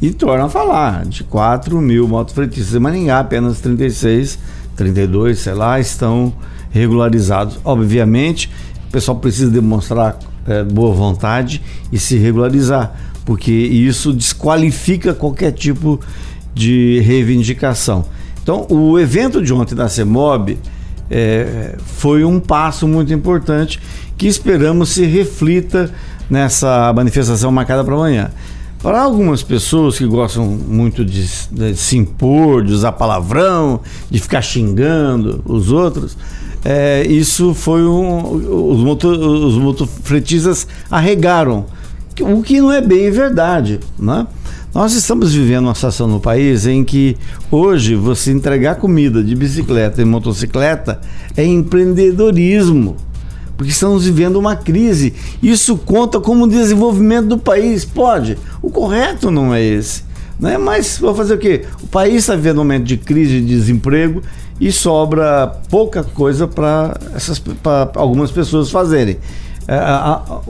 e 0.00 0.10
torna 0.10 0.44
a 0.44 0.48
falar 0.48 1.04
de 1.04 1.24
4 1.24 1.80
mil 1.80 2.06
motofretistas 2.06 2.74
em 2.74 2.78
Maringá, 2.78 3.20
apenas 3.20 3.60
36, 3.60 4.38
32, 4.76 5.38
sei 5.40 5.54
lá, 5.54 5.80
estão 5.80 6.32
regularizados. 6.70 7.58
Obviamente, 7.64 8.50
o 8.88 8.90
pessoal 8.90 9.18
precisa 9.18 9.50
demonstrar 9.50 10.18
é, 10.46 10.62
boa 10.64 10.94
vontade 10.94 11.62
e 11.92 11.98
se 11.98 12.16
regularizar, 12.16 12.94
porque 13.24 13.52
isso 13.52 14.12
desqualifica 14.12 15.12
qualquer 15.12 15.52
tipo 15.52 16.00
de 16.54 17.00
reivindicação. 17.00 18.04
Então, 18.42 18.66
o 18.70 18.98
evento 18.98 19.42
de 19.42 19.52
ontem 19.52 19.74
da 19.74 19.88
CEMOB 19.88 20.58
é, 21.10 21.76
foi 21.84 22.24
um 22.24 22.40
passo 22.40 22.88
muito 22.88 23.12
importante 23.12 23.80
que 24.16 24.26
esperamos 24.26 24.90
se 24.90 25.04
reflita 25.04 25.92
nessa 26.28 26.92
manifestação 26.92 27.50
marcada 27.50 27.84
para 27.84 27.94
amanhã. 27.94 28.30
Para 28.82 29.02
algumas 29.02 29.42
pessoas 29.42 29.98
que 29.98 30.06
gostam 30.06 30.46
muito 30.46 31.04
de, 31.04 31.26
de, 31.50 31.76
se 31.76 31.96
impor, 31.96 32.64
de 32.64 32.72
usar 32.72 32.92
palavrão, 32.92 33.80
de 34.08 34.20
ficar 34.20 34.40
xingando 34.40 35.42
os 35.44 35.72
outros, 35.72 36.16
é, 36.70 37.02
isso 37.06 37.54
foi 37.54 37.82
um. 37.82 38.70
Os, 38.70 38.80
motor, 38.80 39.18
os 39.18 39.56
motofretistas 39.56 40.66
arregaram, 40.90 41.64
o 42.20 42.42
que 42.42 42.60
não 42.60 42.70
é 42.70 42.82
bem 42.82 43.10
verdade. 43.10 43.80
Né? 43.98 44.26
Nós 44.74 44.92
estamos 44.92 45.32
vivendo 45.32 45.64
uma 45.64 45.74
situação 45.74 46.06
no 46.06 46.20
país 46.20 46.66
em 46.66 46.84
que 46.84 47.16
hoje 47.50 47.94
você 47.94 48.32
entregar 48.32 48.74
comida 48.74 49.24
de 49.24 49.34
bicicleta 49.34 50.02
e 50.02 50.04
motocicleta 50.04 51.00
é 51.34 51.42
empreendedorismo. 51.42 52.96
Porque 53.56 53.72
estamos 53.72 54.04
vivendo 54.04 54.36
uma 54.36 54.54
crise. 54.54 55.14
Isso 55.42 55.74
conta 55.74 56.20
como 56.20 56.46
desenvolvimento 56.46 57.28
do 57.28 57.38
país. 57.38 57.86
Pode. 57.86 58.36
O 58.60 58.70
correto 58.70 59.30
não 59.30 59.54
é 59.54 59.64
esse. 59.64 60.02
Né? 60.38 60.56
Mas 60.56 60.98
vou 60.98 61.14
fazer 61.14 61.34
o 61.34 61.38
quê? 61.38 61.64
O 61.82 61.86
país 61.86 62.16
está 62.16 62.34
vivendo 62.36 62.56
um 62.56 62.60
momento 62.60 62.84
de 62.84 62.96
crise 62.96 63.40
de 63.40 63.46
desemprego 63.46 64.22
e 64.60 64.70
sobra 64.70 65.46
pouca 65.68 66.02
coisa 66.02 66.46
para 66.46 66.98
algumas 67.94 68.30
pessoas 68.30 68.70
fazerem. 68.70 69.18
É, 69.66 69.74
a, 69.74 70.22
a, 70.22 70.40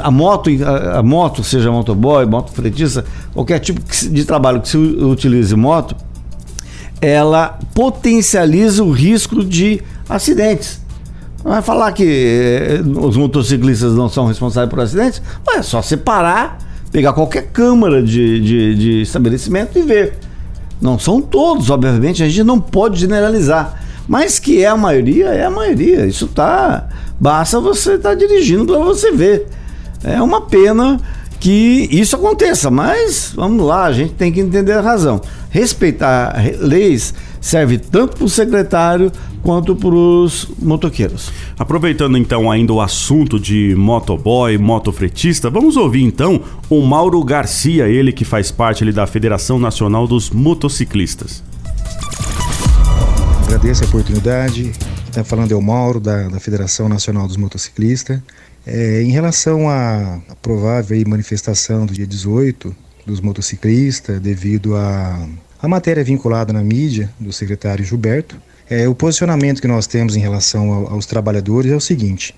a, 0.00 0.10
moto, 0.10 0.48
a, 0.94 1.02
moto, 1.02 1.44
seja 1.44 1.70
motoboy, 1.70 2.24
moto 2.24 2.52
fretista, 2.52 3.04
qualquer 3.34 3.58
tipo 3.58 3.80
de 4.10 4.24
trabalho 4.24 4.62
que 4.62 4.68
se 4.68 4.78
utilize 4.78 5.54
moto, 5.54 5.94
ela 7.00 7.58
potencializa 7.74 8.82
o 8.82 8.90
risco 8.90 9.44
de 9.44 9.82
acidentes. 10.08 10.80
Vai 11.44 11.60
falar 11.60 11.92
que 11.92 12.04
eh, 12.04 12.80
os 12.98 13.16
motociclistas 13.16 13.94
não 13.94 14.08
são 14.08 14.26
responsáveis 14.26 14.70
por 14.70 14.80
acidentes? 14.80 15.20
É 15.50 15.60
só 15.60 15.82
separar 15.82 16.58
pegar 16.92 17.14
qualquer 17.14 17.46
câmara 17.46 18.02
de, 18.02 18.40
de, 18.40 18.74
de 18.74 19.02
estabelecimento 19.02 19.78
e 19.78 19.82
ver. 19.82 20.18
Não 20.80 20.98
são 20.98 21.20
todos, 21.20 21.70
obviamente, 21.70 22.22
a 22.22 22.28
gente 22.28 22.44
não 22.44 22.60
pode 22.60 23.00
generalizar. 23.00 23.82
Mas 24.06 24.38
que 24.38 24.62
é 24.62 24.66
a 24.66 24.76
maioria, 24.76 25.28
é 25.28 25.44
a 25.44 25.50
maioria. 25.50 26.04
Isso 26.04 26.28
tá. 26.28 26.88
Basta 27.18 27.60
você 27.60 27.94
estar 27.94 28.10
tá 28.10 28.14
dirigindo 28.14 28.66
para 28.66 28.78
você 28.84 29.10
ver. 29.10 29.46
É 30.04 30.20
uma 30.20 30.42
pena 30.42 31.00
que 31.40 31.88
isso 31.90 32.14
aconteça, 32.14 32.70
mas 32.70 33.32
vamos 33.34 33.66
lá, 33.66 33.84
a 33.84 33.92
gente 33.92 34.14
tem 34.14 34.30
que 34.30 34.40
entender 34.40 34.74
a 34.74 34.80
razão. 34.80 35.20
Respeitar 35.50 36.34
leis 36.60 37.14
serve 37.40 37.78
tanto 37.78 38.16
para 38.16 38.24
o 38.24 38.28
secretário 38.28 39.10
quanto 39.42 39.74
para 39.74 39.94
os 39.94 40.48
motoqueiros. 40.58 41.32
Aproveitando 41.58 42.16
então 42.16 42.50
ainda 42.50 42.72
o 42.72 42.80
assunto 42.80 43.38
de 43.38 43.74
motoboy, 43.76 44.56
motofretista, 44.56 45.50
vamos 45.50 45.76
ouvir 45.76 46.02
então 46.02 46.40
o 46.70 46.80
Mauro 46.82 47.22
Garcia, 47.24 47.88
ele 47.88 48.12
que 48.12 48.24
faz 48.24 48.50
parte 48.50 48.82
ali 48.82 48.92
da 48.92 49.06
Federação 49.06 49.58
Nacional 49.58 50.06
dos 50.06 50.30
Motociclistas. 50.30 51.42
Agradeço 53.44 53.84
a 53.84 53.86
oportunidade. 53.86 54.72
Está 55.06 55.22
falando 55.22 55.52
é 55.52 55.54
o 55.54 55.60
Mauro 55.60 56.00
da, 56.00 56.28
da 56.28 56.40
Federação 56.40 56.88
Nacional 56.88 57.26
dos 57.26 57.36
Motociclistas. 57.36 58.18
É, 58.66 59.02
em 59.02 59.10
relação 59.10 59.68
à 59.68 60.20
provável 60.40 60.96
manifestação 61.06 61.84
do 61.84 61.92
dia 61.92 62.06
18 62.06 62.74
dos 63.04 63.20
motociclistas, 63.20 64.20
devido 64.20 64.76
à 64.76 65.28
a, 65.60 65.66
a, 65.66 65.68
matéria 65.68 66.04
vinculada 66.04 66.52
na 66.52 66.62
mídia 66.62 67.10
do 67.18 67.32
secretário 67.32 67.84
Gilberto, 67.84 68.36
é, 68.72 68.88
o 68.88 68.94
posicionamento 68.94 69.60
que 69.60 69.68
nós 69.68 69.86
temos 69.86 70.16
em 70.16 70.20
relação 70.20 70.72
ao, 70.72 70.94
aos 70.94 71.04
trabalhadores 71.04 71.70
é 71.70 71.76
o 71.76 71.80
seguinte: 71.80 72.34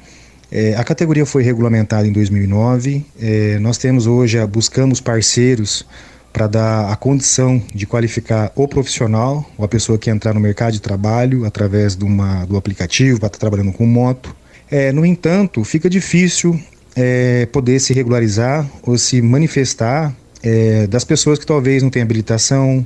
é, 0.51 0.75
a 0.75 0.83
categoria 0.83 1.25
foi 1.25 1.45
regulamentada 1.45 2.09
em 2.09 2.13
2009, 2.13 3.07
é, 3.21 3.57
nós 3.61 3.79
temos 3.79 4.09
hoje, 4.09 4.45
buscamos 4.47 5.01
parceiros 5.01 5.87
para 6.33 6.49
dar 6.49 6.93
a 6.93 6.97
condição 6.97 7.63
de 7.73 7.87
qualificar 7.87 8.51
o 8.57 8.67
profissional, 8.67 9.49
ou 9.57 9.65
a 9.65 9.69
pessoa 9.69 9.97
que 9.97 10.11
entrar 10.11 10.35
no 10.35 10.41
mercado 10.41 10.73
de 10.73 10.81
trabalho 10.81 11.45
através 11.45 11.95
de 11.95 12.03
uma, 12.03 12.45
do 12.47 12.57
aplicativo 12.57 13.21
para 13.21 13.29
estar 13.29 13.39
trabalhando 13.39 13.73
com 13.73 13.87
moto. 13.87 14.35
É, 14.69 14.91
no 14.91 15.07
entanto, 15.07 15.63
fica 15.63 15.89
difícil 15.89 16.61
é, 16.97 17.47
poder 17.47 17.79
se 17.79 17.95
regularizar 17.95 18.69
ou 18.83 18.99
se 18.99 19.23
manifestar 19.23 20.13
é, 20.43 20.89
das 20.89 21.05
pessoas 21.05 21.39
que 21.39 21.47
talvez 21.47 21.81
não 21.81 21.91
têm 21.91 22.03
habilitação, 22.03 22.85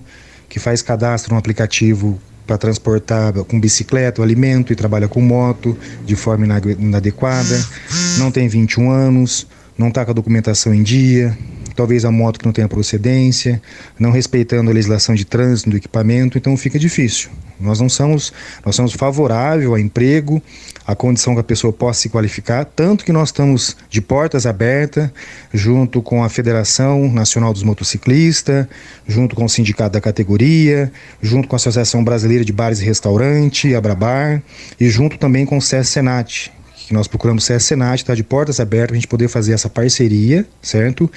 que 0.51 0.59
faz 0.59 0.83
cadastro 0.83 1.33
no 1.33 1.39
aplicativo 1.39 2.21
para 2.49 2.57
transportar 2.57 3.35
com 3.45 3.61
bicicleta 3.61 4.23
o 4.23 4.25
alimento 4.25 4.73
e 4.73 4.77
trabalha 4.77 5.07
com 5.07 5.21
moto 5.21 5.77
de 6.07 6.17
forma 6.17 6.47
inadequada, 6.79 7.63
não 8.17 8.31
tem 8.31 8.49
21 8.49 8.91
anos, 8.91 9.47
não 9.77 9.89
está 9.89 10.03
com 10.03 10.13
a 10.13 10.15
documentação 10.15 10.73
em 10.73 10.83
dia, 10.83 11.37
talvez 11.77 12.07
a 12.07 12.11
moto 12.11 12.39
que 12.39 12.47
não 12.47 12.53
tenha 12.53 12.67
procedência, 12.67 13.61
não 13.99 14.11
respeitando 14.11 14.71
a 14.71 14.75
legislação 14.75 15.15
de 15.15 15.27
trânsito 15.27 15.69
do 15.69 15.77
equipamento, 15.77 16.39
então 16.39 16.57
fica 16.57 16.79
difícil. 16.79 17.29
Nós 17.61 17.81
não 17.81 17.89
somos, 17.89 18.33
nós 18.65 18.75
somos 18.75 18.95
favoráveis 18.95 19.69
ao 19.69 19.79
emprego, 19.79 20.43
à 20.89 20.97
condição 20.97 21.35
que 21.35 21.41
a 21.41 21.45
pessoa 21.45 21.71
possa 21.71 22.01
se 22.01 22.09
qualificar, 22.09 22.65
tanto 22.65 23.05
que 23.05 23.13
nós 23.13 23.29
estamos 23.29 23.77
de 23.91 24.01
portas 24.01 24.47
abertas, 24.47 25.11
junto 25.53 26.01
com 26.01 26.25
a 26.25 26.31
Federação 26.31 27.13
Nacional 27.13 27.53
dos 27.53 27.63
Motociclistas, 27.63 28.67
junto 29.07 29.37
com 29.37 29.45
o 29.45 29.49
sindicato 29.51 29.93
da 29.93 30.01
categoria, 30.01 30.91
junto 31.21 31.47
com 31.47 31.55
a 31.55 31.59
Associação 31.59 32.03
Brasileira 32.03 32.43
de 32.43 32.55
Bares 32.55 32.81
e 32.81 32.87
Restaurante, 32.87 33.75
Abrabar, 33.75 34.43
e 34.81 34.89
junto 34.89 35.19
também 35.19 35.45
com 35.45 35.59
o 35.59 35.61
SES 35.61 35.91
Senat, 35.91 36.51
que 36.87 36.95
nós 36.95 37.07
procuramos 37.07 37.45
ser 37.45 37.53
a 37.53 37.61
Senat, 37.61 38.01
está 38.01 38.15
de 38.15 38.25
portas 38.25 38.59
abertas 38.59 38.87
para 38.87 38.95
a 38.95 38.99
gente 38.99 39.09
poder 39.09 39.29
fazer 39.29 39.53
essa 39.53 39.69
parceria, 39.69 40.47
certo? 40.63 41.11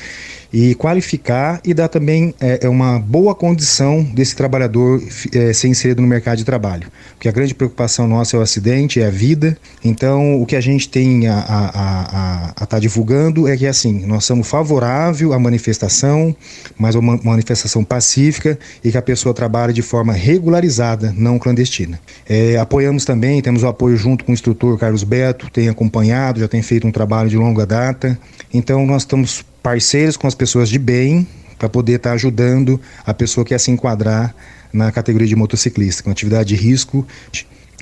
E 0.53 0.75
qualificar 0.75 1.61
e 1.63 1.73
dar 1.73 1.87
também 1.87 2.33
é, 2.39 2.59
é 2.63 2.69
uma 2.69 2.99
boa 2.99 3.33
condição 3.33 4.03
desse 4.03 4.35
trabalhador 4.35 5.01
é, 5.33 5.53
ser 5.53 5.69
inserido 5.69 6.01
no 6.01 6.07
mercado 6.07 6.37
de 6.37 6.43
trabalho. 6.43 6.87
Porque 7.13 7.29
a 7.29 7.31
grande 7.31 7.53
preocupação 7.53 8.07
nossa 8.07 8.35
é 8.35 8.39
o 8.39 8.41
acidente, 8.41 8.99
é 8.99 9.07
a 9.07 9.09
vida. 9.09 9.57
Então, 9.83 10.41
o 10.41 10.45
que 10.45 10.55
a 10.55 10.61
gente 10.61 10.89
tem 10.89 11.27
a 11.27 12.51
estar 12.51 12.65
tá 12.65 12.79
divulgando 12.79 13.47
é 13.47 13.55
que, 13.55 13.65
assim, 13.65 14.05
nós 14.05 14.25
somos 14.25 14.47
favoráveis 14.47 15.31
à 15.31 15.39
manifestação, 15.39 16.35
mas 16.77 16.95
uma 16.95 17.17
manifestação 17.23 17.83
pacífica 17.83 18.59
e 18.83 18.91
que 18.91 18.97
a 18.97 19.01
pessoa 19.01 19.33
trabalhe 19.33 19.71
de 19.71 19.81
forma 19.81 20.13
regularizada, 20.13 21.13
não 21.15 21.39
clandestina. 21.39 21.99
É, 22.27 22.57
apoiamos 22.57 23.05
também, 23.05 23.41
temos 23.41 23.63
o 23.63 23.67
apoio 23.67 23.95
junto 23.95 24.25
com 24.25 24.31
o 24.31 24.33
instrutor 24.33 24.77
Carlos 24.77 25.03
Beto, 25.03 25.49
tem 25.49 25.69
acompanhado, 25.69 26.39
já 26.39 26.47
tem 26.47 26.61
feito 26.61 26.87
um 26.87 26.91
trabalho 26.91 27.29
de 27.29 27.37
longa 27.37 27.65
data. 27.65 28.17
Então 28.53 28.85
nós 28.85 29.03
estamos 29.03 29.45
parceiros 29.61 30.17
com 30.17 30.27
as 30.27 30.35
pessoas 30.35 30.69
de 30.69 30.79
bem 30.79 31.27
para 31.57 31.69
poder 31.69 31.97
estar 31.97 32.09
tá 32.09 32.15
ajudando 32.15 32.79
a 33.05 33.13
pessoa 33.13 33.45
que 33.45 33.49
quer 33.49 33.59
se 33.59 33.69
enquadrar 33.69 34.35
na 34.73 34.91
categoria 34.91 35.27
de 35.27 35.35
motociclista, 35.35 36.01
com 36.01 36.09
atividade 36.09 36.49
de 36.49 36.55
risco. 36.55 37.05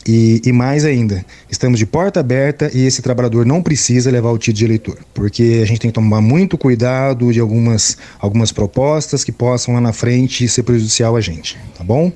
E, 0.07 0.41
e, 0.45 0.51
mais 0.51 0.85
ainda, 0.85 1.23
estamos 1.51 1.77
de 1.77 1.85
porta 1.85 2.19
aberta 2.19 2.71
e 2.73 2.85
esse 2.85 3.01
trabalhador 3.01 3.45
não 3.45 3.61
precisa 3.61 4.09
levar 4.09 4.31
o 4.31 4.37
título 4.37 4.57
de 4.57 4.65
eleitor, 4.65 4.97
porque 5.13 5.59
a 5.61 5.65
gente 5.65 5.81
tem 5.81 5.91
que 5.91 5.95
tomar 5.95 6.21
muito 6.21 6.57
cuidado 6.57 7.31
de 7.31 7.39
algumas, 7.39 7.97
algumas 8.17 8.51
propostas 8.51 9.23
que 9.23 9.31
possam 9.31 9.73
lá 9.73 9.81
na 9.81 9.93
frente 9.93 10.47
ser 10.47 10.63
prejudicial 10.63 11.15
a 11.15 11.21
gente, 11.21 11.57
tá 11.77 11.83
bom? 11.83 12.11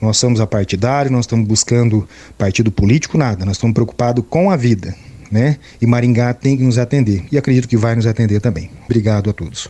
Nós 0.00 0.16
somos 0.16 0.40
a 0.40 0.46
partidário, 0.46 1.10
nós 1.10 1.24
estamos 1.24 1.46
buscando 1.46 2.08
partido 2.38 2.70
político, 2.70 3.18
nada, 3.18 3.44
nós 3.44 3.56
estamos 3.56 3.74
preocupados 3.74 4.24
com 4.30 4.50
a 4.50 4.56
vida, 4.56 4.94
né? 5.30 5.56
E 5.80 5.86
Maringá 5.86 6.32
tem 6.34 6.56
que 6.56 6.62
nos 6.62 6.78
atender 6.78 7.24
e 7.30 7.38
acredito 7.38 7.68
que 7.68 7.76
vai 7.76 7.94
nos 7.94 8.06
atender 8.06 8.40
também. 8.40 8.70
Obrigado 8.84 9.30
a 9.30 9.32
todos. 9.32 9.68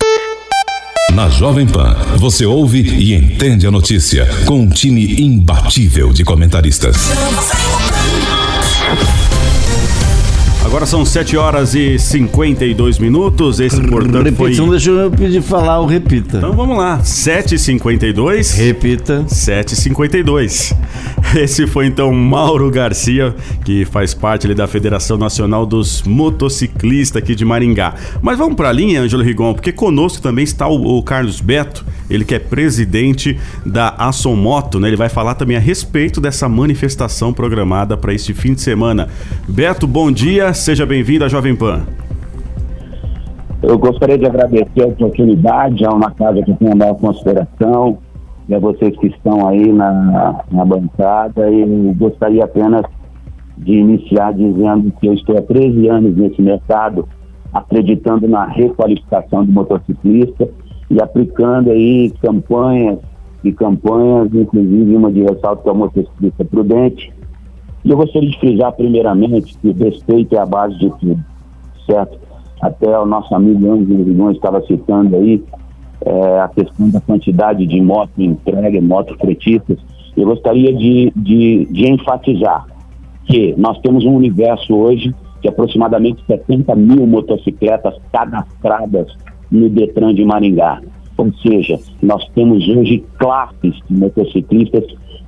Na 1.13 1.29
Jovem 1.29 1.67
Pan, 1.67 1.95
você 2.19 2.45
ouve 2.45 2.81
e 2.81 3.15
entende 3.15 3.67
a 3.67 3.71
notícia 3.71 4.27
com 4.47 4.61
um 4.61 4.69
time 4.69 5.21
imbatível 5.21 6.13
de 6.13 6.25
comentaristas. 6.25 6.97
Agora 10.65 10.87
são 10.87 11.05
7 11.05 11.37
horas 11.37 11.75
e 11.75 11.99
52 11.99 12.99
minutos. 12.99 13.61
Esse, 13.61 13.83
portanto, 13.83 14.25
Repetição, 14.25 14.67
foi... 14.67 14.77
deixa 14.77 14.91
eu 14.91 15.11
pedir 15.11 15.43
falar 15.43 15.79
o 15.81 15.87
repita. 15.87 16.39
Então 16.39 16.55
vamos 16.55 16.79
lá. 16.79 17.01
7h52. 17.01 18.57
Repita. 18.57 19.25
7h52. 19.29 20.75
Esse 21.37 21.67
foi 21.67 21.87
então 21.87 22.13
Mauro 22.13 22.71
Garcia, 22.71 23.35
que 23.65 23.85
faz 23.85 24.15
parte 24.15 24.47
ali 24.47 24.55
da 24.55 24.67
Federação 24.67 25.19
Nacional 25.19 25.67
dos 25.67 26.03
Motociclistas 26.03 27.23
aqui 27.23 27.35
de 27.35 27.45
Maringá. 27.45 27.95
Mas 28.23 28.39
vamos 28.39 28.55
para 28.55 28.69
a 28.69 28.73
linha, 28.73 29.03
Ângelo 29.03 29.23
Rigon, 29.23 29.53
porque 29.53 29.73
conosco 29.73 30.23
também 30.23 30.45
está 30.45 30.67
o, 30.67 30.99
o, 30.99 31.03
Carlos 31.03 31.41
Beto, 31.41 31.85
ele 32.09 32.25
que 32.25 32.35
é 32.35 32.39
presidente 32.39 33.39
da 33.67 33.89
Ação 33.91 34.37
Moto, 34.37 34.79
né? 34.79 34.89
Ele 34.89 34.97
vai 34.97 35.09
falar 35.09 35.35
também 35.35 35.57
a 35.57 35.61
respeito 35.61 36.21
dessa 36.21 36.49
manifestação 36.49 37.33
programada 37.33 37.97
para 37.97 38.15
este 38.15 38.33
fim 38.33 38.55
de 38.55 38.63
semana. 38.63 39.09
Beto, 39.49 39.87
bom 39.87 40.11
dia, 40.11 40.54
seja 40.55 40.87
bem-vindo 40.87 41.25
à 41.25 41.29
Jovem 41.29 41.55
Pan. 41.55 41.85
Eu 43.63 43.79
gostaria 43.79 44.17
de 44.17 44.27
agradecer 44.27 44.83
a 44.83 44.87
oportunidade, 44.87 45.85
a 45.85 45.91
uma 45.91 46.11
casa 46.11 46.43
que 46.43 46.53
tem 46.55 46.71
a 46.71 46.75
maior 46.75 46.95
consideração, 46.95 47.99
e 48.49 48.55
a 48.55 48.59
vocês 48.59 48.97
que 48.99 49.07
estão 49.07 49.49
aí 49.49 49.73
na, 49.73 50.45
na 50.51 50.65
bancada 50.65 51.51
e 51.51 51.95
gostaria 51.95 52.45
apenas 52.45 52.85
de 53.57 53.73
iniciar 53.73 54.33
dizendo 54.33 54.93
que 55.01 55.07
eu 55.07 55.15
estou 55.15 55.39
há 55.39 55.43
13 55.43 55.89
anos 55.89 56.17
nesse 56.17 56.43
mercado, 56.43 57.09
acreditando 57.53 58.29
na 58.29 58.45
requalificação 58.45 59.45
do 59.45 59.53
motociclista 59.53 60.49
e 60.91 61.01
aplicando 61.01 61.71
aí 61.71 62.13
campanhas 62.21 62.99
e 63.43 63.53
campanhas, 63.53 64.29
inclusive 64.35 64.95
uma 64.95 65.11
de 65.11 65.23
ressalto 65.23 65.63
que 65.63 65.69
é 65.69 65.73
motociclista 65.73 66.45
prudente. 66.45 67.14
E 67.85 67.91
eu 67.91 67.97
gostaria 67.97 68.31
de 68.31 68.39
frisar 68.39 68.73
primeiramente 68.73 69.57
que 69.59 69.71
respeito 69.73 70.35
é 70.35 70.39
a 70.39 70.47
base 70.47 70.79
de 70.79 70.91
tudo, 70.99 71.19
certo? 71.87 72.19
Até 72.61 72.99
o 72.99 73.05
nosso 73.05 73.35
amigo 73.35 73.71
Ângelo 73.71 74.05
Rigão 74.05 74.31
estava 74.31 74.63
citando 74.63 75.17
aí, 75.17 75.43
é, 76.01 76.41
a 76.41 76.49
questão 76.49 76.89
da 76.89 77.01
quantidade 77.01 77.67
de 77.67 77.81
motos 77.81 78.19
entregue, 78.19 78.81
motos 78.81 79.17
fretistas, 79.17 79.79
eu 80.17 80.27
gostaria 80.27 80.73
de, 80.73 81.13
de, 81.15 81.67
de 81.67 81.91
enfatizar 81.91 82.67
que 83.27 83.55
nós 83.57 83.79
temos 83.81 84.05
um 84.05 84.15
universo 84.15 84.75
hoje 84.75 85.15
de 85.43 85.49
aproximadamente 85.49 86.25
70 86.27 86.75
mil 86.77 87.07
motocicletas 87.07 87.95
cadastradas 88.13 89.15
no 89.51 89.69
Detran 89.69 90.15
de 90.15 90.25
Maringá. 90.25 90.81
Ou 91.17 91.33
seja, 91.35 91.79
nós 92.03 92.27
temos 92.35 92.67
hoje 92.69 93.05
classes 93.19 93.75
de 93.89 93.95
motociclistas 93.95 94.85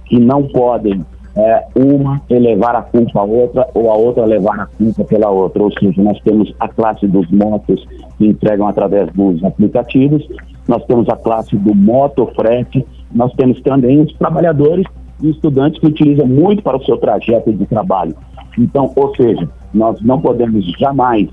que 0.07 0.19
não 0.19 0.45
podem 0.45 1.05
é, 1.37 1.67
uma 1.75 2.21
elevar 2.31 2.75
a 2.75 2.83
culpa 2.83 3.21
à 3.21 3.25
outra 3.25 3.69
ou 3.75 3.91
a 3.91 3.95
outra 3.95 4.25
levar 4.25 4.59
a 4.59 4.67
culpa 4.67 5.05
pela 5.05 5.29
outra. 5.29 5.63
Ou 5.63 5.73
seja, 5.79 6.03
nós 6.03 6.19
temos 6.21 6.53
a 6.59 6.69
classe 6.69 7.07
dos 7.07 7.31
motos 7.31 7.87
que 8.17 8.27
entregam 8.27 8.67
através 8.67 9.13
dos 9.13 9.45
aplicativos, 9.45 10.27
nós 10.67 10.85
temos 10.87 11.09
a 11.09 11.17
classe 11.17 11.57
do 11.57 11.75
motofrete, 11.75 12.85
nós 13.13 13.33
temos 13.35 13.61
também 13.61 14.01
os 14.01 14.13
trabalhadores 14.15 14.87
e 15.23 15.31
estudantes 15.31 15.79
que 15.79 15.87
utilizam 15.87 16.27
muito 16.27 16.63
para 16.63 16.77
o 16.77 16.85
seu 16.85 16.97
trajeto 16.97 17.53
de 17.53 17.67
trabalho. 17.67 18.15
Então, 18.59 18.91
ou 18.97 19.15
seja, 19.15 19.49
nós 19.73 20.01
não 20.01 20.21
podemos 20.21 20.65
jamais 20.79 21.29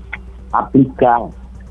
aplicar 0.52 1.26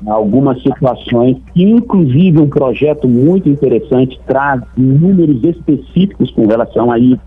algumas 0.06 0.60
situações, 0.62 1.38
inclusive 1.54 2.38
um 2.40 2.48
projeto 2.48 3.08
muito 3.08 3.48
interessante 3.48 4.20
traz 4.26 4.60
números 4.76 5.42
específicos 5.42 6.30
com 6.32 6.46
relação 6.46 6.90
a 6.90 6.98
isso, 6.98 7.20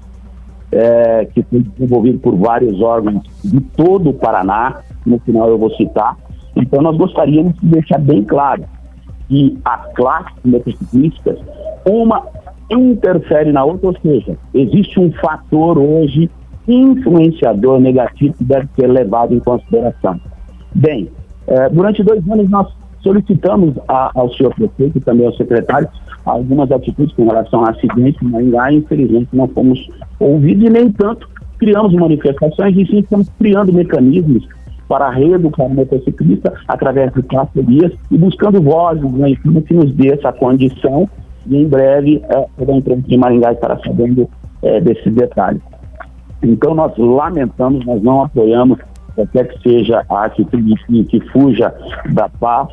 é, 0.71 1.25
que 1.33 1.43
foi 1.43 1.59
desenvolvido 1.59 2.19
por 2.19 2.35
vários 2.35 2.81
órgãos 2.81 3.23
de 3.43 3.59
todo 3.61 4.09
o 4.09 4.13
Paraná, 4.13 4.81
no 5.05 5.19
final 5.19 5.49
eu 5.49 5.57
vou 5.57 5.71
citar. 5.71 6.17
Então 6.55 6.81
nós 6.81 6.97
gostaríamos 6.97 7.53
de 7.59 7.67
deixar 7.67 7.99
bem 7.99 8.23
claro 8.23 8.63
que 9.27 9.57
as 9.63 9.93
classes 9.93 10.33
motociclistas, 10.43 11.37
uma 11.85 12.23
interfere 12.69 13.51
na 13.51 13.63
outra, 13.63 13.87
ou 13.87 13.97
seja, 14.01 14.37
existe 14.53 14.99
um 14.99 15.11
fator 15.13 15.77
hoje 15.77 16.29
influenciador 16.67 17.79
negativo 17.79 18.33
que 18.37 18.43
deve 18.43 18.67
ser 18.75 18.87
levado 18.87 19.33
em 19.33 19.39
consideração. 19.39 20.19
Bem, 20.75 21.09
eh, 21.47 21.69
durante 21.69 22.03
dois 22.03 22.27
anos 22.29 22.49
nós 22.49 22.67
solicitamos 23.01 23.75
a, 23.87 24.11
ao 24.13 24.33
senhor 24.33 24.53
prefeito 24.53 24.97
e 24.97 25.01
também 25.01 25.25
ao 25.25 25.33
secretário 25.33 25.87
algumas 26.25 26.71
atitudes 26.71 27.15
com 27.15 27.27
relação 27.27 27.65
a 27.65 27.69
acidentes 27.69 28.21
em 28.21 28.29
Maringá 28.29 28.71
infelizmente 28.71 29.29
não 29.33 29.47
fomos 29.47 29.89
ouvidos 30.19 30.65
e 30.65 30.69
nem 30.69 30.91
tanto 30.91 31.29
criamos 31.57 31.93
manifestações 31.93 32.75
e 32.75 32.85
sim 32.85 32.99
estamos 32.99 33.29
criando 33.37 33.73
mecanismos 33.73 34.47
para 34.87 35.09
reeducar 35.09 35.65
o 35.65 35.73
motociclista 35.73 36.53
através 36.67 37.11
de 37.13 37.21
parcerias 37.23 37.91
e 38.09 38.17
buscando 38.17 38.61
vozes 38.61 39.03
né, 39.11 39.35
que 39.35 39.73
nos 39.73 39.91
dê 39.93 40.13
essa 40.13 40.31
condição 40.31 41.09
e 41.45 41.57
em 41.57 41.67
breve 41.67 42.21
é, 42.29 42.45
toda 42.57 42.73
a 42.73 42.95
de 42.95 43.17
Maringá 43.17 43.53
estará 43.53 43.77
sabendo 43.79 44.29
é, 44.61 44.79
desse 44.81 45.09
detalhe. 45.09 45.61
Então 46.43 46.75
nós 46.75 46.95
lamentamos, 46.97 47.85
nós 47.85 48.01
não 48.01 48.23
apoiamos 48.23 48.79
qualquer 49.17 49.47
que 49.47 49.61
seja 49.63 50.05
a 50.07 50.25
atitude 50.25 50.75
que, 50.85 51.03
que 51.05 51.19
fuja 51.31 51.73
da 52.13 52.29
paz, 52.29 52.69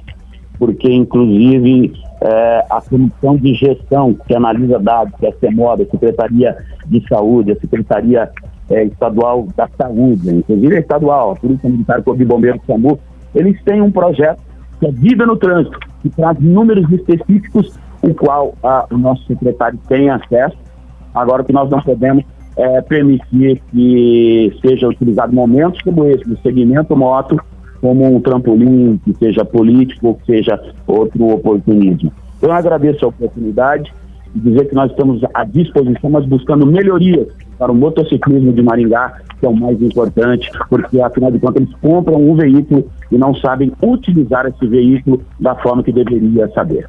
porque 0.58 0.92
inclusive 0.92 1.94
é, 2.20 2.66
a 2.70 2.82
Comissão 2.82 3.36
de 3.36 3.54
Gestão 3.54 4.14
que 4.14 4.34
analisa 4.34 4.78
dados, 4.78 5.14
que 5.18 5.26
é 5.26 5.30
a 5.30 5.32
CEMOD, 5.38 5.82
a 5.82 5.90
Secretaria 5.90 6.56
de 6.86 7.08
Saúde, 7.08 7.52
a 7.52 7.56
Secretaria 7.56 8.30
é, 8.70 8.84
Estadual 8.84 9.48
da 9.56 9.68
Saúde, 9.76 10.30
inclusive 10.30 10.76
a 10.76 10.80
estadual, 10.80 11.32
a 11.32 11.36
Polícia 11.36 11.68
Militar, 11.68 12.02
Corpo 12.02 12.18
de 12.18 12.26
Bombeiros, 12.26 12.60
SAMU, 12.66 13.00
eles 13.34 13.60
têm 13.64 13.80
um 13.80 13.90
projeto 13.90 14.40
que 14.78 14.86
é 14.86 14.90
Vida 14.90 15.24
no 15.24 15.36
Trânsito, 15.36 15.78
que 16.02 16.10
traz 16.10 16.38
números 16.38 16.90
específicos, 16.92 17.74
o 18.02 18.14
qual 18.14 18.54
a, 18.62 18.86
o 18.90 18.98
nosso 18.98 19.24
secretário 19.26 19.78
tem 19.88 20.10
acesso. 20.10 20.56
Agora, 21.14 21.42
que 21.42 21.52
nós 21.52 21.70
não 21.70 21.80
podemos 21.80 22.24
é, 22.56 22.80
permitir 22.82 23.60
que 23.70 24.56
seja 24.60 24.88
utilizado 24.88 25.32
momentos 25.32 25.80
como 25.82 26.04
esse, 26.06 26.24
do 26.24 26.36
segmento 26.38 26.96
moto, 26.96 27.40
como 27.80 28.16
um 28.16 28.20
trampolim, 28.20 29.00
que 29.04 29.12
seja 29.14 29.44
político 29.44 30.18
que 30.20 30.26
seja 30.26 30.60
outro 30.86 31.28
oportunismo. 31.28 32.12
Eu 32.40 32.52
agradeço 32.52 33.04
a 33.04 33.08
oportunidade 33.08 33.92
de 34.34 34.50
dizer 34.50 34.68
que 34.68 34.74
nós 34.74 34.90
estamos 34.90 35.22
à 35.32 35.44
disposição, 35.44 36.10
mas 36.10 36.24
buscando 36.26 36.66
melhorias 36.66 37.28
para 37.58 37.70
o 37.70 37.74
motociclismo 37.74 38.52
de 38.52 38.62
Maringá, 38.62 39.20
que 39.38 39.46
é 39.46 39.48
o 39.48 39.54
mais 39.54 39.80
importante, 39.80 40.50
porque 40.68 41.00
afinal 41.00 41.30
de 41.30 41.38
contas 41.38 41.62
eles 41.62 41.74
compram 41.76 42.16
um 42.16 42.34
veículo 42.34 42.84
e 43.10 43.18
não 43.18 43.34
sabem 43.34 43.72
utilizar 43.82 44.46
esse 44.46 44.66
veículo 44.66 45.20
da 45.38 45.54
forma 45.56 45.82
que 45.82 45.92
deveria 45.92 46.48
saber. 46.48 46.88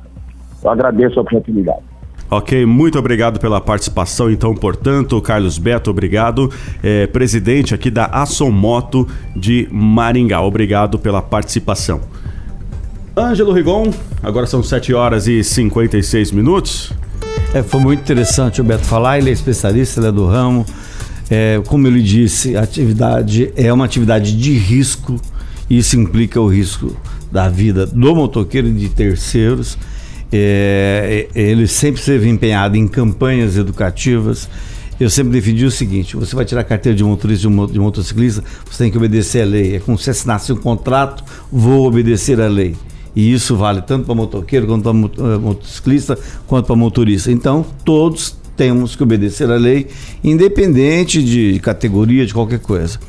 Eu 0.63 0.69
agradeço 0.71 1.19
a 1.19 1.23
oportunidade. 1.23 1.94
Ok, 2.29 2.65
muito 2.65 2.97
obrigado 2.97 3.39
pela 3.39 3.61
participação. 3.61 4.31
Então, 4.31 4.55
portanto, 4.55 5.21
Carlos 5.21 5.57
Beto, 5.57 5.91
obrigado. 5.91 6.51
É, 6.81 7.05
presidente 7.07 7.73
aqui 7.75 7.91
da 7.91 8.05
Ação 8.05 8.51
Moto 8.51 9.07
de 9.35 9.67
Maringá. 9.71 10.41
Obrigado 10.41 10.97
pela 10.97 11.21
participação. 11.21 12.01
Ângelo 13.15 13.53
Rigon, 13.53 13.93
agora 14.21 14.45
são 14.45 14.61
7 14.61 14.93
horas 14.93 15.27
e 15.27 15.43
56 15.43 16.31
minutos. 16.31 16.91
É, 17.53 17.63
foi 17.63 17.79
muito 17.79 18.01
interessante 18.01 18.59
o 18.59 18.63
Beto 18.63 18.83
falar, 18.83 19.19
ele 19.19 19.29
é 19.29 19.33
especialista, 19.33 20.01
ele 20.01 20.07
é 20.07 20.11
do 20.11 20.25
ramo. 20.25 20.65
É, 21.29 21.61
como 21.65 21.88
ele 21.88 22.01
disse, 22.01 22.57
a 22.57 22.61
atividade 22.61 23.53
é 23.55 23.71
uma 23.71 23.85
atividade 23.85 24.38
de 24.38 24.51
risco, 24.57 25.15
isso 25.69 25.97
implica 25.97 26.41
o 26.41 26.47
risco 26.47 26.95
da 27.31 27.47
vida 27.47 27.85
do 27.85 28.15
motoqueiro 28.15 28.67
e 28.67 28.73
de 28.73 28.89
terceiros. 28.89 29.77
É, 30.31 31.27
ele 31.35 31.67
sempre 31.67 31.99
esteve 31.99 32.27
empenhado 32.29 32.75
em 32.75 32.88
campanhas 32.88 33.57
educativas. 33.57 34.49
Eu 34.99 35.09
sempre 35.09 35.33
defendi 35.33 35.65
o 35.65 35.71
seguinte: 35.71 36.15
você 36.15 36.35
vai 36.35 36.45
tirar 36.45 36.61
a 36.61 36.63
carteira 36.63 36.95
de 36.95 37.03
motorista 37.03 37.47
de 37.49 37.79
motociclista, 37.79 38.43
você 38.69 38.83
tem 38.83 38.91
que 38.91 38.97
obedecer 38.97 39.43
a 39.43 39.45
lei. 39.45 39.75
É 39.75 39.79
como 39.79 39.97
se 39.97 40.09
assinasse 40.09 40.51
um 40.53 40.57
contrato, 40.57 41.23
vou 41.51 41.88
obedecer 41.88 42.39
a 42.39 42.47
lei. 42.47 42.75
E 43.15 43.31
isso 43.31 43.55
vale 43.55 43.81
tanto 43.81 44.05
para 44.05 44.13
motoqueiro, 44.13 44.67
quanto 44.67 44.83
para 44.83 44.91
eh, 44.91 45.38
motociclista, 45.38 46.19
quanto 46.45 46.65
para 46.65 46.75
motorista. 46.75 47.31
Então, 47.31 47.65
todos 47.85 48.35
temos 48.57 48.95
que 48.95 49.03
obedecer 49.03 49.49
a 49.49 49.55
lei, 49.55 49.88
independente 50.23 51.23
de 51.23 51.59
categoria, 51.59 52.25
de 52.25 52.33
qualquer 52.33 52.59
coisa. 52.59 52.99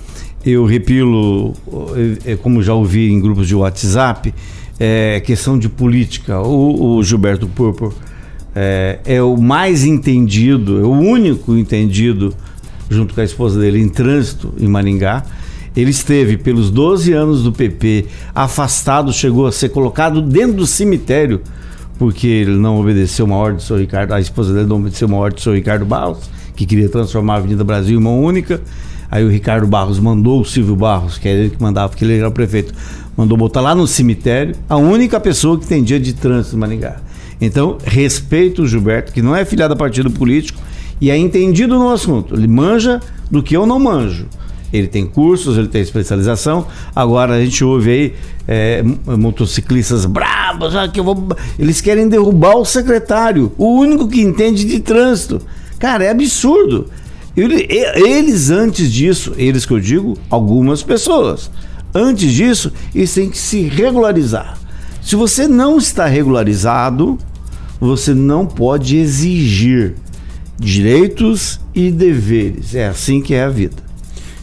Eu 0.44 0.64
repilo, 0.64 1.54
eh, 1.96 2.32
eh, 2.32 2.36
como 2.36 2.62
já 2.62 2.72
ouvi 2.72 3.10
em 3.10 3.20
grupos 3.20 3.48
de 3.48 3.54
WhatsApp, 3.56 4.32
é, 4.78 5.20
questão 5.20 5.58
de 5.58 5.68
política. 5.68 6.40
O, 6.40 6.96
o 6.96 7.02
Gilberto 7.02 7.46
Purpur 7.46 7.94
é, 8.54 9.00
é, 9.04 9.22
o 9.22 9.36
mais 9.36 9.84
entendido, 9.84 10.80
é 10.80 10.82
o 10.82 10.90
único 10.90 11.54
entendido, 11.54 12.34
junto 12.88 13.14
com 13.14 13.20
a 13.20 13.24
esposa 13.24 13.60
dele, 13.60 13.78
em 13.78 13.88
trânsito 13.88 14.54
em 14.58 14.66
Maringá. 14.66 15.24
Ele 15.76 15.90
esteve 15.90 16.38
pelos 16.38 16.70
12 16.70 17.12
anos 17.12 17.42
do 17.42 17.52
PP 17.52 18.06
afastado, 18.34 19.12
chegou 19.12 19.46
a 19.46 19.52
ser 19.52 19.68
colocado 19.68 20.22
dentro 20.22 20.54
do 20.54 20.66
cemitério, 20.66 21.42
porque 21.98 22.26
ele 22.26 22.56
não 22.56 22.80
obedeceu 22.80 23.26
uma 23.26 23.36
ordem 23.36 23.56
do 23.56 23.62
senhor 23.62 23.78
Ricardo, 23.78 24.12
a 24.12 24.20
esposa 24.20 24.54
dele 24.54 24.66
não 24.66 24.76
obedeceu 24.76 25.06
uma 25.06 25.18
ordem 25.18 25.36
do 25.36 25.42
senhor 25.42 25.54
Ricardo 25.54 25.84
Barros, 25.84 26.30
que 26.54 26.64
queria 26.64 26.88
transformar 26.88 27.34
a 27.34 27.36
Avenida 27.36 27.62
Brasil 27.62 27.98
em 27.98 28.00
uma 28.00 28.10
única. 28.10 28.62
Aí 29.10 29.24
o 29.24 29.28
Ricardo 29.28 29.66
Barros 29.66 29.98
mandou 29.98 30.40
o 30.40 30.44
Silvio 30.44 30.76
Barros, 30.76 31.18
que 31.18 31.28
era 31.28 31.38
ele 31.38 31.50
que 31.50 31.62
mandava, 31.62 31.88
porque 31.88 32.04
ele 32.04 32.18
era 32.18 32.28
o 32.28 32.32
prefeito, 32.32 32.74
mandou 33.16 33.36
botar 33.36 33.60
lá 33.60 33.74
no 33.74 33.86
cemitério 33.86 34.54
a 34.68 34.76
única 34.76 35.18
pessoa 35.20 35.58
que 35.58 35.66
tem 35.66 35.82
dia 35.82 36.00
de 36.00 36.12
trânsito 36.12 36.56
em 36.56 36.58
Maringá. 36.58 36.96
Então, 37.40 37.78
respeito 37.84 38.62
o 38.62 38.66
Gilberto, 38.66 39.12
que 39.12 39.22
não 39.22 39.34
é 39.36 39.44
filiado 39.44 39.74
a 39.74 39.76
partido 39.76 40.10
político 40.10 40.60
e 41.00 41.10
é 41.10 41.16
entendido 41.16 41.78
no 41.78 41.90
assunto. 41.90 42.34
Ele 42.34 42.48
manja 42.48 43.00
do 43.30 43.42
que 43.42 43.56
eu 43.56 43.66
não 43.66 43.78
manjo. 43.78 44.26
Ele 44.72 44.88
tem 44.88 45.06
cursos, 45.06 45.56
ele 45.56 45.68
tem 45.68 45.80
especialização. 45.80 46.66
Agora 46.94 47.34
a 47.34 47.44
gente 47.44 47.62
ouve 47.64 47.90
aí 47.90 48.14
é, 48.48 48.82
motociclistas 48.82 50.04
bravos, 50.04 50.74
ah, 50.74 50.88
que 50.88 51.00
vou... 51.00 51.28
eles 51.58 51.80
querem 51.80 52.08
derrubar 52.08 52.56
o 52.56 52.64
secretário, 52.64 53.52
o 53.56 53.74
único 53.74 54.08
que 54.08 54.20
entende 54.20 54.64
de 54.64 54.80
trânsito. 54.80 55.40
Cara, 55.78 56.04
é 56.04 56.10
absurdo. 56.10 56.88
Eles, 57.36 58.50
antes 58.50 58.90
disso, 58.90 59.34
eles 59.36 59.66
que 59.66 59.72
eu 59.72 59.80
digo, 59.80 60.16
algumas 60.30 60.82
pessoas, 60.82 61.50
antes 61.94 62.32
disso, 62.32 62.72
eles 62.94 63.12
têm 63.12 63.28
que 63.28 63.36
se 63.36 63.62
regularizar. 63.62 64.58
Se 65.02 65.14
você 65.14 65.46
não 65.46 65.76
está 65.76 66.06
regularizado, 66.06 67.18
você 67.78 68.14
não 68.14 68.46
pode 68.46 68.96
exigir 68.96 69.94
direitos 70.58 71.60
e 71.74 71.90
deveres. 71.90 72.74
É 72.74 72.88
assim 72.88 73.20
que 73.20 73.34
é 73.34 73.44
a 73.44 73.50
vida. 73.50 73.84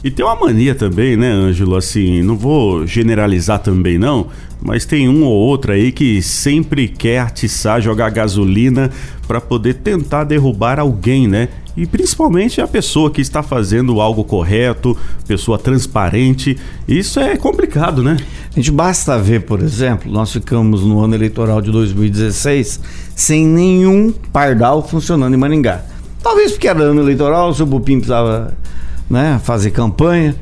E 0.03 0.11
tem 0.11 0.23
uma 0.23 0.35
mania 0.35 0.75
também, 0.75 1.17
né, 1.17 1.31
Ângelo? 1.31 1.75
Assim, 1.75 2.21
não 2.21 2.37
vou 2.37 2.85
generalizar 2.85 3.59
também, 3.59 3.97
não, 3.97 4.27
mas 4.63 4.85
tem 4.85 5.09
um 5.09 5.23
ou 5.23 5.33
outro 5.33 5.73
aí 5.73 5.91
que 5.91 6.21
sempre 6.21 6.87
quer 6.87 7.19
atiçar, 7.19 7.81
jogar 7.81 8.09
gasolina 8.09 8.89
para 9.27 9.41
poder 9.41 9.75
tentar 9.75 10.23
derrubar 10.23 10.79
alguém, 10.79 11.27
né? 11.27 11.49
E 11.75 11.85
principalmente 11.85 12.61
a 12.61 12.67
pessoa 12.67 13.09
que 13.09 13.19
está 13.19 13.41
fazendo 13.41 13.99
algo 13.99 14.23
correto, 14.23 14.95
pessoa 15.27 15.57
transparente. 15.57 16.57
Isso 16.87 17.19
é 17.19 17.35
complicado, 17.35 18.03
né? 18.03 18.15
A 18.51 18.55
gente 18.55 18.71
basta 18.71 19.17
ver, 19.17 19.41
por 19.41 19.59
exemplo, 19.59 20.11
nós 20.11 20.31
ficamos 20.31 20.81
no 20.83 21.01
ano 21.01 21.15
eleitoral 21.15 21.61
de 21.61 21.71
2016 21.71 22.79
sem 23.15 23.45
nenhum 23.45 24.13
pardal 24.31 24.87
funcionando 24.87 25.33
em 25.33 25.37
Maringá. 25.37 25.83
Talvez 26.21 26.51
porque 26.51 26.67
era 26.67 26.79
ano 26.79 27.01
eleitoral, 27.01 27.49
o 27.49 27.53
seu 27.53 27.65
Bupim 27.65 27.97
precisava 27.97 28.55
né, 29.09 29.41
fazer 29.43 29.71
campanha. 29.71 30.35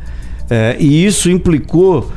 É, 0.50 0.76
e 0.80 1.06
isso 1.06 1.32
implicou, 1.32 2.12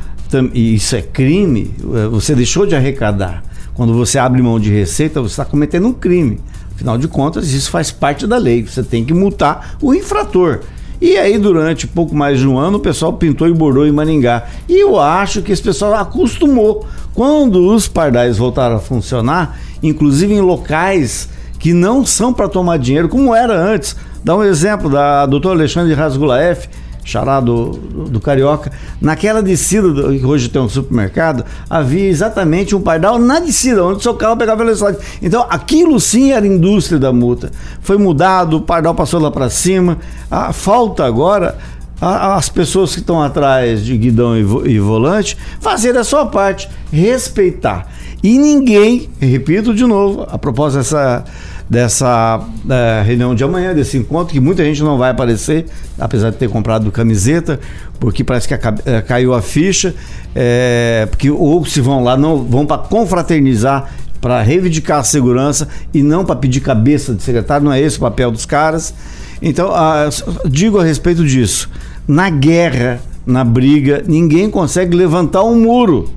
e 0.53 0.75
isso 0.75 0.95
é 0.95 1.01
crime, 1.01 1.73
é, 1.93 2.07
você 2.07 2.35
deixou 2.35 2.65
de 2.65 2.75
arrecadar. 2.75 3.43
Quando 3.73 3.93
você 3.93 4.17
abre 4.17 4.41
mão 4.41 4.59
de 4.59 4.71
receita, 4.71 5.21
você 5.21 5.33
está 5.33 5.45
cometendo 5.45 5.87
um 5.87 5.93
crime. 5.93 6.39
Afinal 6.73 6.97
de 6.97 7.07
contas, 7.07 7.51
isso 7.51 7.69
faz 7.69 7.91
parte 7.91 8.25
da 8.25 8.37
lei. 8.37 8.63
Você 8.63 8.83
tem 8.83 9.03
que 9.03 9.13
multar 9.13 9.77
o 9.81 9.93
infrator. 9.93 10.61
E 11.01 11.17
aí, 11.17 11.37
durante 11.37 11.85
pouco 11.85 12.15
mais 12.15 12.39
de 12.39 12.47
um 12.47 12.57
ano, 12.57 12.77
o 12.77 12.81
pessoal 12.81 13.13
pintou 13.13 13.47
e 13.47 13.53
bordou 13.53 13.85
em 13.85 13.91
Maringá. 13.91 14.45
E 14.67 14.81
eu 14.81 14.99
acho 14.99 15.41
que 15.41 15.51
esse 15.51 15.61
pessoal 15.61 15.93
acostumou. 15.93 16.87
Quando 17.13 17.67
os 17.67 17.87
pardais 17.87 18.37
voltaram 18.37 18.77
a 18.77 18.79
funcionar, 18.79 19.59
inclusive 19.83 20.33
em 20.33 20.41
locais 20.41 21.29
que 21.59 21.73
não 21.73 22.05
são 22.05 22.33
para 22.33 22.47
tomar 22.47 22.77
dinheiro, 22.77 23.09
como 23.09 23.35
era 23.35 23.57
antes, 23.57 23.95
Dá 24.25 24.35
um 24.35 24.43
exemplo 24.43 24.89
da 24.89 25.23
doutor 25.27 25.51
Alexandre 25.51 25.93
Rasgulaef, 25.93 26.67
Xará 27.05 27.39
do, 27.39 27.69
do, 27.69 28.03
do 28.05 28.19
Carioca, 28.19 28.71
naquela 28.99 29.41
descida, 29.41 29.93
do, 29.93 30.19
que 30.19 30.25
hoje 30.25 30.49
tem 30.49 30.59
um 30.59 30.67
supermercado, 30.67 31.45
havia 31.69 32.09
exatamente 32.09 32.75
um 32.75 32.81
pardal 32.81 33.19
na 33.19 33.39
descida, 33.39 33.85
onde 33.85 33.99
o 33.99 34.01
seu 34.01 34.15
carro 34.15 34.35
pegava 34.35 34.63
velocidade. 34.63 34.97
Então, 35.21 35.45
aquilo 35.47 35.99
sim 35.99 36.31
era 36.31 36.45
indústria 36.45 36.99
da 36.99 37.13
multa. 37.13 37.51
Foi 37.79 37.97
mudado, 37.97 38.57
o 38.57 38.61
pardal 38.61 38.95
passou 38.95 39.21
lá 39.21 39.29
para 39.29 39.49
cima. 39.51 39.99
A 40.31 40.51
falta 40.51 41.05
agora 41.05 41.55
as 42.01 42.49
pessoas 42.49 42.93
que 42.93 42.99
estão 42.99 43.21
atrás 43.21 43.83
de 43.85 43.97
guidão 43.97 44.37
e, 44.37 44.43
vo 44.43 44.61
volante 44.83 45.37
fazer 45.59 45.95
a 45.97 46.03
sua 46.03 46.25
parte, 46.25 46.69
respeitar. 46.91 47.87
E 48.21 48.37
ninguém, 48.37 49.09
repito 49.19 49.73
de 49.73 49.85
novo, 49.85 50.25
a 50.29 50.37
propósito 50.37 50.79
dessa 50.79 51.23
dessa 51.69 52.39
uh, 52.39 53.03
reunião 53.05 53.33
de 53.33 53.43
amanhã, 53.43 53.73
desse 53.73 53.97
encontro, 53.97 54.33
que 54.33 54.39
muita 54.39 54.63
gente 54.63 54.83
não 54.83 54.97
vai 54.97 55.11
aparecer, 55.11 55.65
apesar 55.97 56.29
de 56.29 56.37
ter 56.37 56.49
comprado 56.49 56.91
camiseta, 56.91 57.59
porque 57.99 58.23
parece 58.23 58.47
que 58.47 58.53
a, 58.53 58.57
uh, 58.57 59.05
caiu 59.07 59.33
a 59.33 59.41
ficha, 59.41 59.93
é, 60.35 61.07
porque 61.09 61.29
ou 61.29 61.65
se 61.65 61.81
vão 61.81 62.03
lá, 62.03 62.15
não 62.15 62.43
vão 62.43 62.65
para 62.65 62.77
confraternizar, 62.77 63.91
para 64.21 64.41
reivindicar 64.41 64.99
a 64.99 65.03
segurança 65.03 65.67
e 65.93 66.01
não 66.01 66.23
para 66.23 66.35
pedir 66.35 66.59
cabeça 66.59 67.13
de 67.13 67.23
secretário, 67.23 67.65
não 67.65 67.73
é 67.73 67.79
esse 67.79 67.97
o 67.97 68.01
papel 68.01 68.31
dos 68.31 68.45
caras. 68.45 68.93
Então, 69.41 69.69
uh, 69.69 70.49
digo 70.49 70.79
a 70.79 70.83
respeito 70.83 71.25
disso, 71.25 71.69
na 72.07 72.29
guerra, 72.29 73.01
na 73.25 73.43
briga, 73.43 74.03
ninguém 74.07 74.49
consegue 74.49 74.95
levantar 74.95 75.43
um 75.43 75.59
muro. 75.59 76.11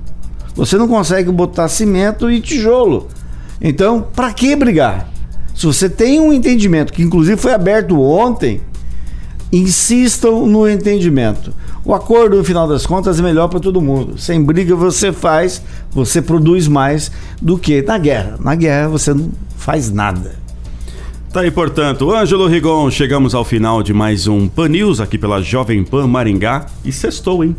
Você 0.55 0.77
não 0.77 0.87
consegue 0.87 1.31
botar 1.31 1.67
cimento 1.67 2.29
e 2.29 2.39
tijolo. 2.39 3.07
Então, 3.61 4.01
para 4.01 4.31
que 4.31 4.55
brigar? 4.55 5.07
Se 5.59 5.65
você 5.65 5.89
tem 5.89 6.21
um 6.21 6.31
entendimento, 6.31 6.93
que 6.93 7.03
inclusive 7.03 7.35
foi 7.35 7.51
aberto 7.51 7.99
ontem, 7.99 8.61
insistam 9.51 10.47
no 10.47 10.65
entendimento. 10.65 11.53
O 11.83 11.93
acordo, 11.93 12.37
no 12.37 12.45
final 12.45 12.65
das 12.65 12.85
contas, 12.85 13.19
é 13.19 13.21
melhor 13.21 13.49
para 13.49 13.59
todo 13.59 13.81
mundo. 13.81 14.17
Sem 14.17 14.41
briga 14.41 14.73
você 14.73 15.11
faz, 15.11 15.61
você 15.91 16.21
produz 16.21 16.69
mais 16.69 17.11
do 17.41 17.57
que 17.57 17.81
na 17.81 17.97
guerra. 17.97 18.37
Na 18.39 18.55
guerra 18.55 18.87
você 18.87 19.13
não 19.13 19.31
faz 19.57 19.91
nada. 19.91 20.33
Tá 21.33 21.41
aí, 21.41 21.51
portanto, 21.51 22.09
Ângelo 22.09 22.47
Rigon, 22.47 22.89
chegamos 22.89 23.35
ao 23.35 23.43
final 23.43 23.83
de 23.83 23.93
mais 23.93 24.27
um 24.27 24.47
Pan 24.47 24.69
News 24.69 25.01
aqui 25.01 25.17
pela 25.17 25.41
Jovem 25.41 25.83
Pan 25.83 26.07
Maringá 26.07 26.67
e 26.85 26.91
sextou, 26.93 27.43
hein? 27.43 27.53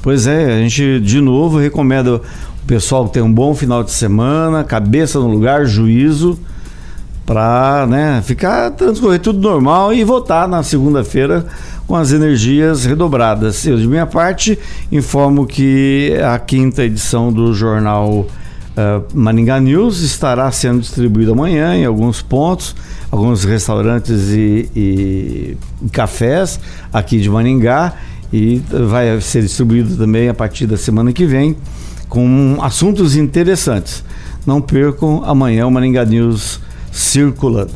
Pois 0.00 0.28
é, 0.28 0.58
a 0.58 0.58
gente 0.60 1.00
de 1.00 1.20
novo 1.20 1.58
recomenda 1.58 2.18
o 2.18 2.20
pessoal 2.68 3.08
ter 3.08 3.20
um 3.20 3.32
bom 3.32 3.52
final 3.52 3.82
de 3.82 3.90
semana, 3.90 4.62
cabeça 4.62 5.18
no 5.18 5.26
lugar, 5.26 5.66
juízo 5.66 6.38
para 7.24 7.86
né, 7.86 8.22
ficar 8.24 8.70
transcorrer 8.72 9.20
tudo 9.20 9.40
normal 9.40 9.94
e 9.94 10.02
votar 10.04 10.48
na 10.48 10.62
segunda-feira 10.62 11.46
com 11.86 11.94
as 11.94 12.12
energias 12.12 12.84
redobradas. 12.84 13.66
Eu, 13.66 13.76
de 13.76 13.86
minha 13.86 14.06
parte, 14.06 14.58
informo 14.90 15.46
que 15.46 16.16
a 16.24 16.38
quinta 16.38 16.84
edição 16.84 17.32
do 17.32 17.54
jornal 17.54 18.26
uh, 18.76 19.04
Maringá 19.14 19.60
News 19.60 20.00
estará 20.00 20.50
sendo 20.50 20.80
distribuída 20.80 21.32
amanhã 21.32 21.76
em 21.76 21.84
alguns 21.84 22.22
pontos, 22.22 22.74
alguns 23.10 23.44
restaurantes 23.44 24.30
e, 24.30 24.68
e, 24.74 25.56
e 25.82 25.88
cafés 25.90 26.58
aqui 26.92 27.20
de 27.20 27.30
Maringá 27.30 27.94
e 28.32 28.62
vai 28.88 29.20
ser 29.20 29.42
distribuído 29.42 29.96
também 29.96 30.28
a 30.28 30.34
partir 30.34 30.66
da 30.66 30.76
semana 30.76 31.12
que 31.12 31.26
vem 31.26 31.54
com 32.08 32.58
assuntos 32.62 33.16
interessantes. 33.16 34.02
Não 34.46 34.60
percam 34.60 35.22
amanhã 35.24 35.66
o 35.66 35.70
Maringá 35.70 36.04
News 36.04 36.60
circulando. 36.92 37.72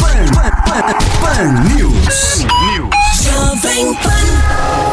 Pan, 0.00 0.24
Pan, 0.34 0.50
Pan, 0.66 0.82
Pan 1.20 1.52
News. 1.74 2.44
Jovem 3.50 3.94
Pan. 3.96 4.89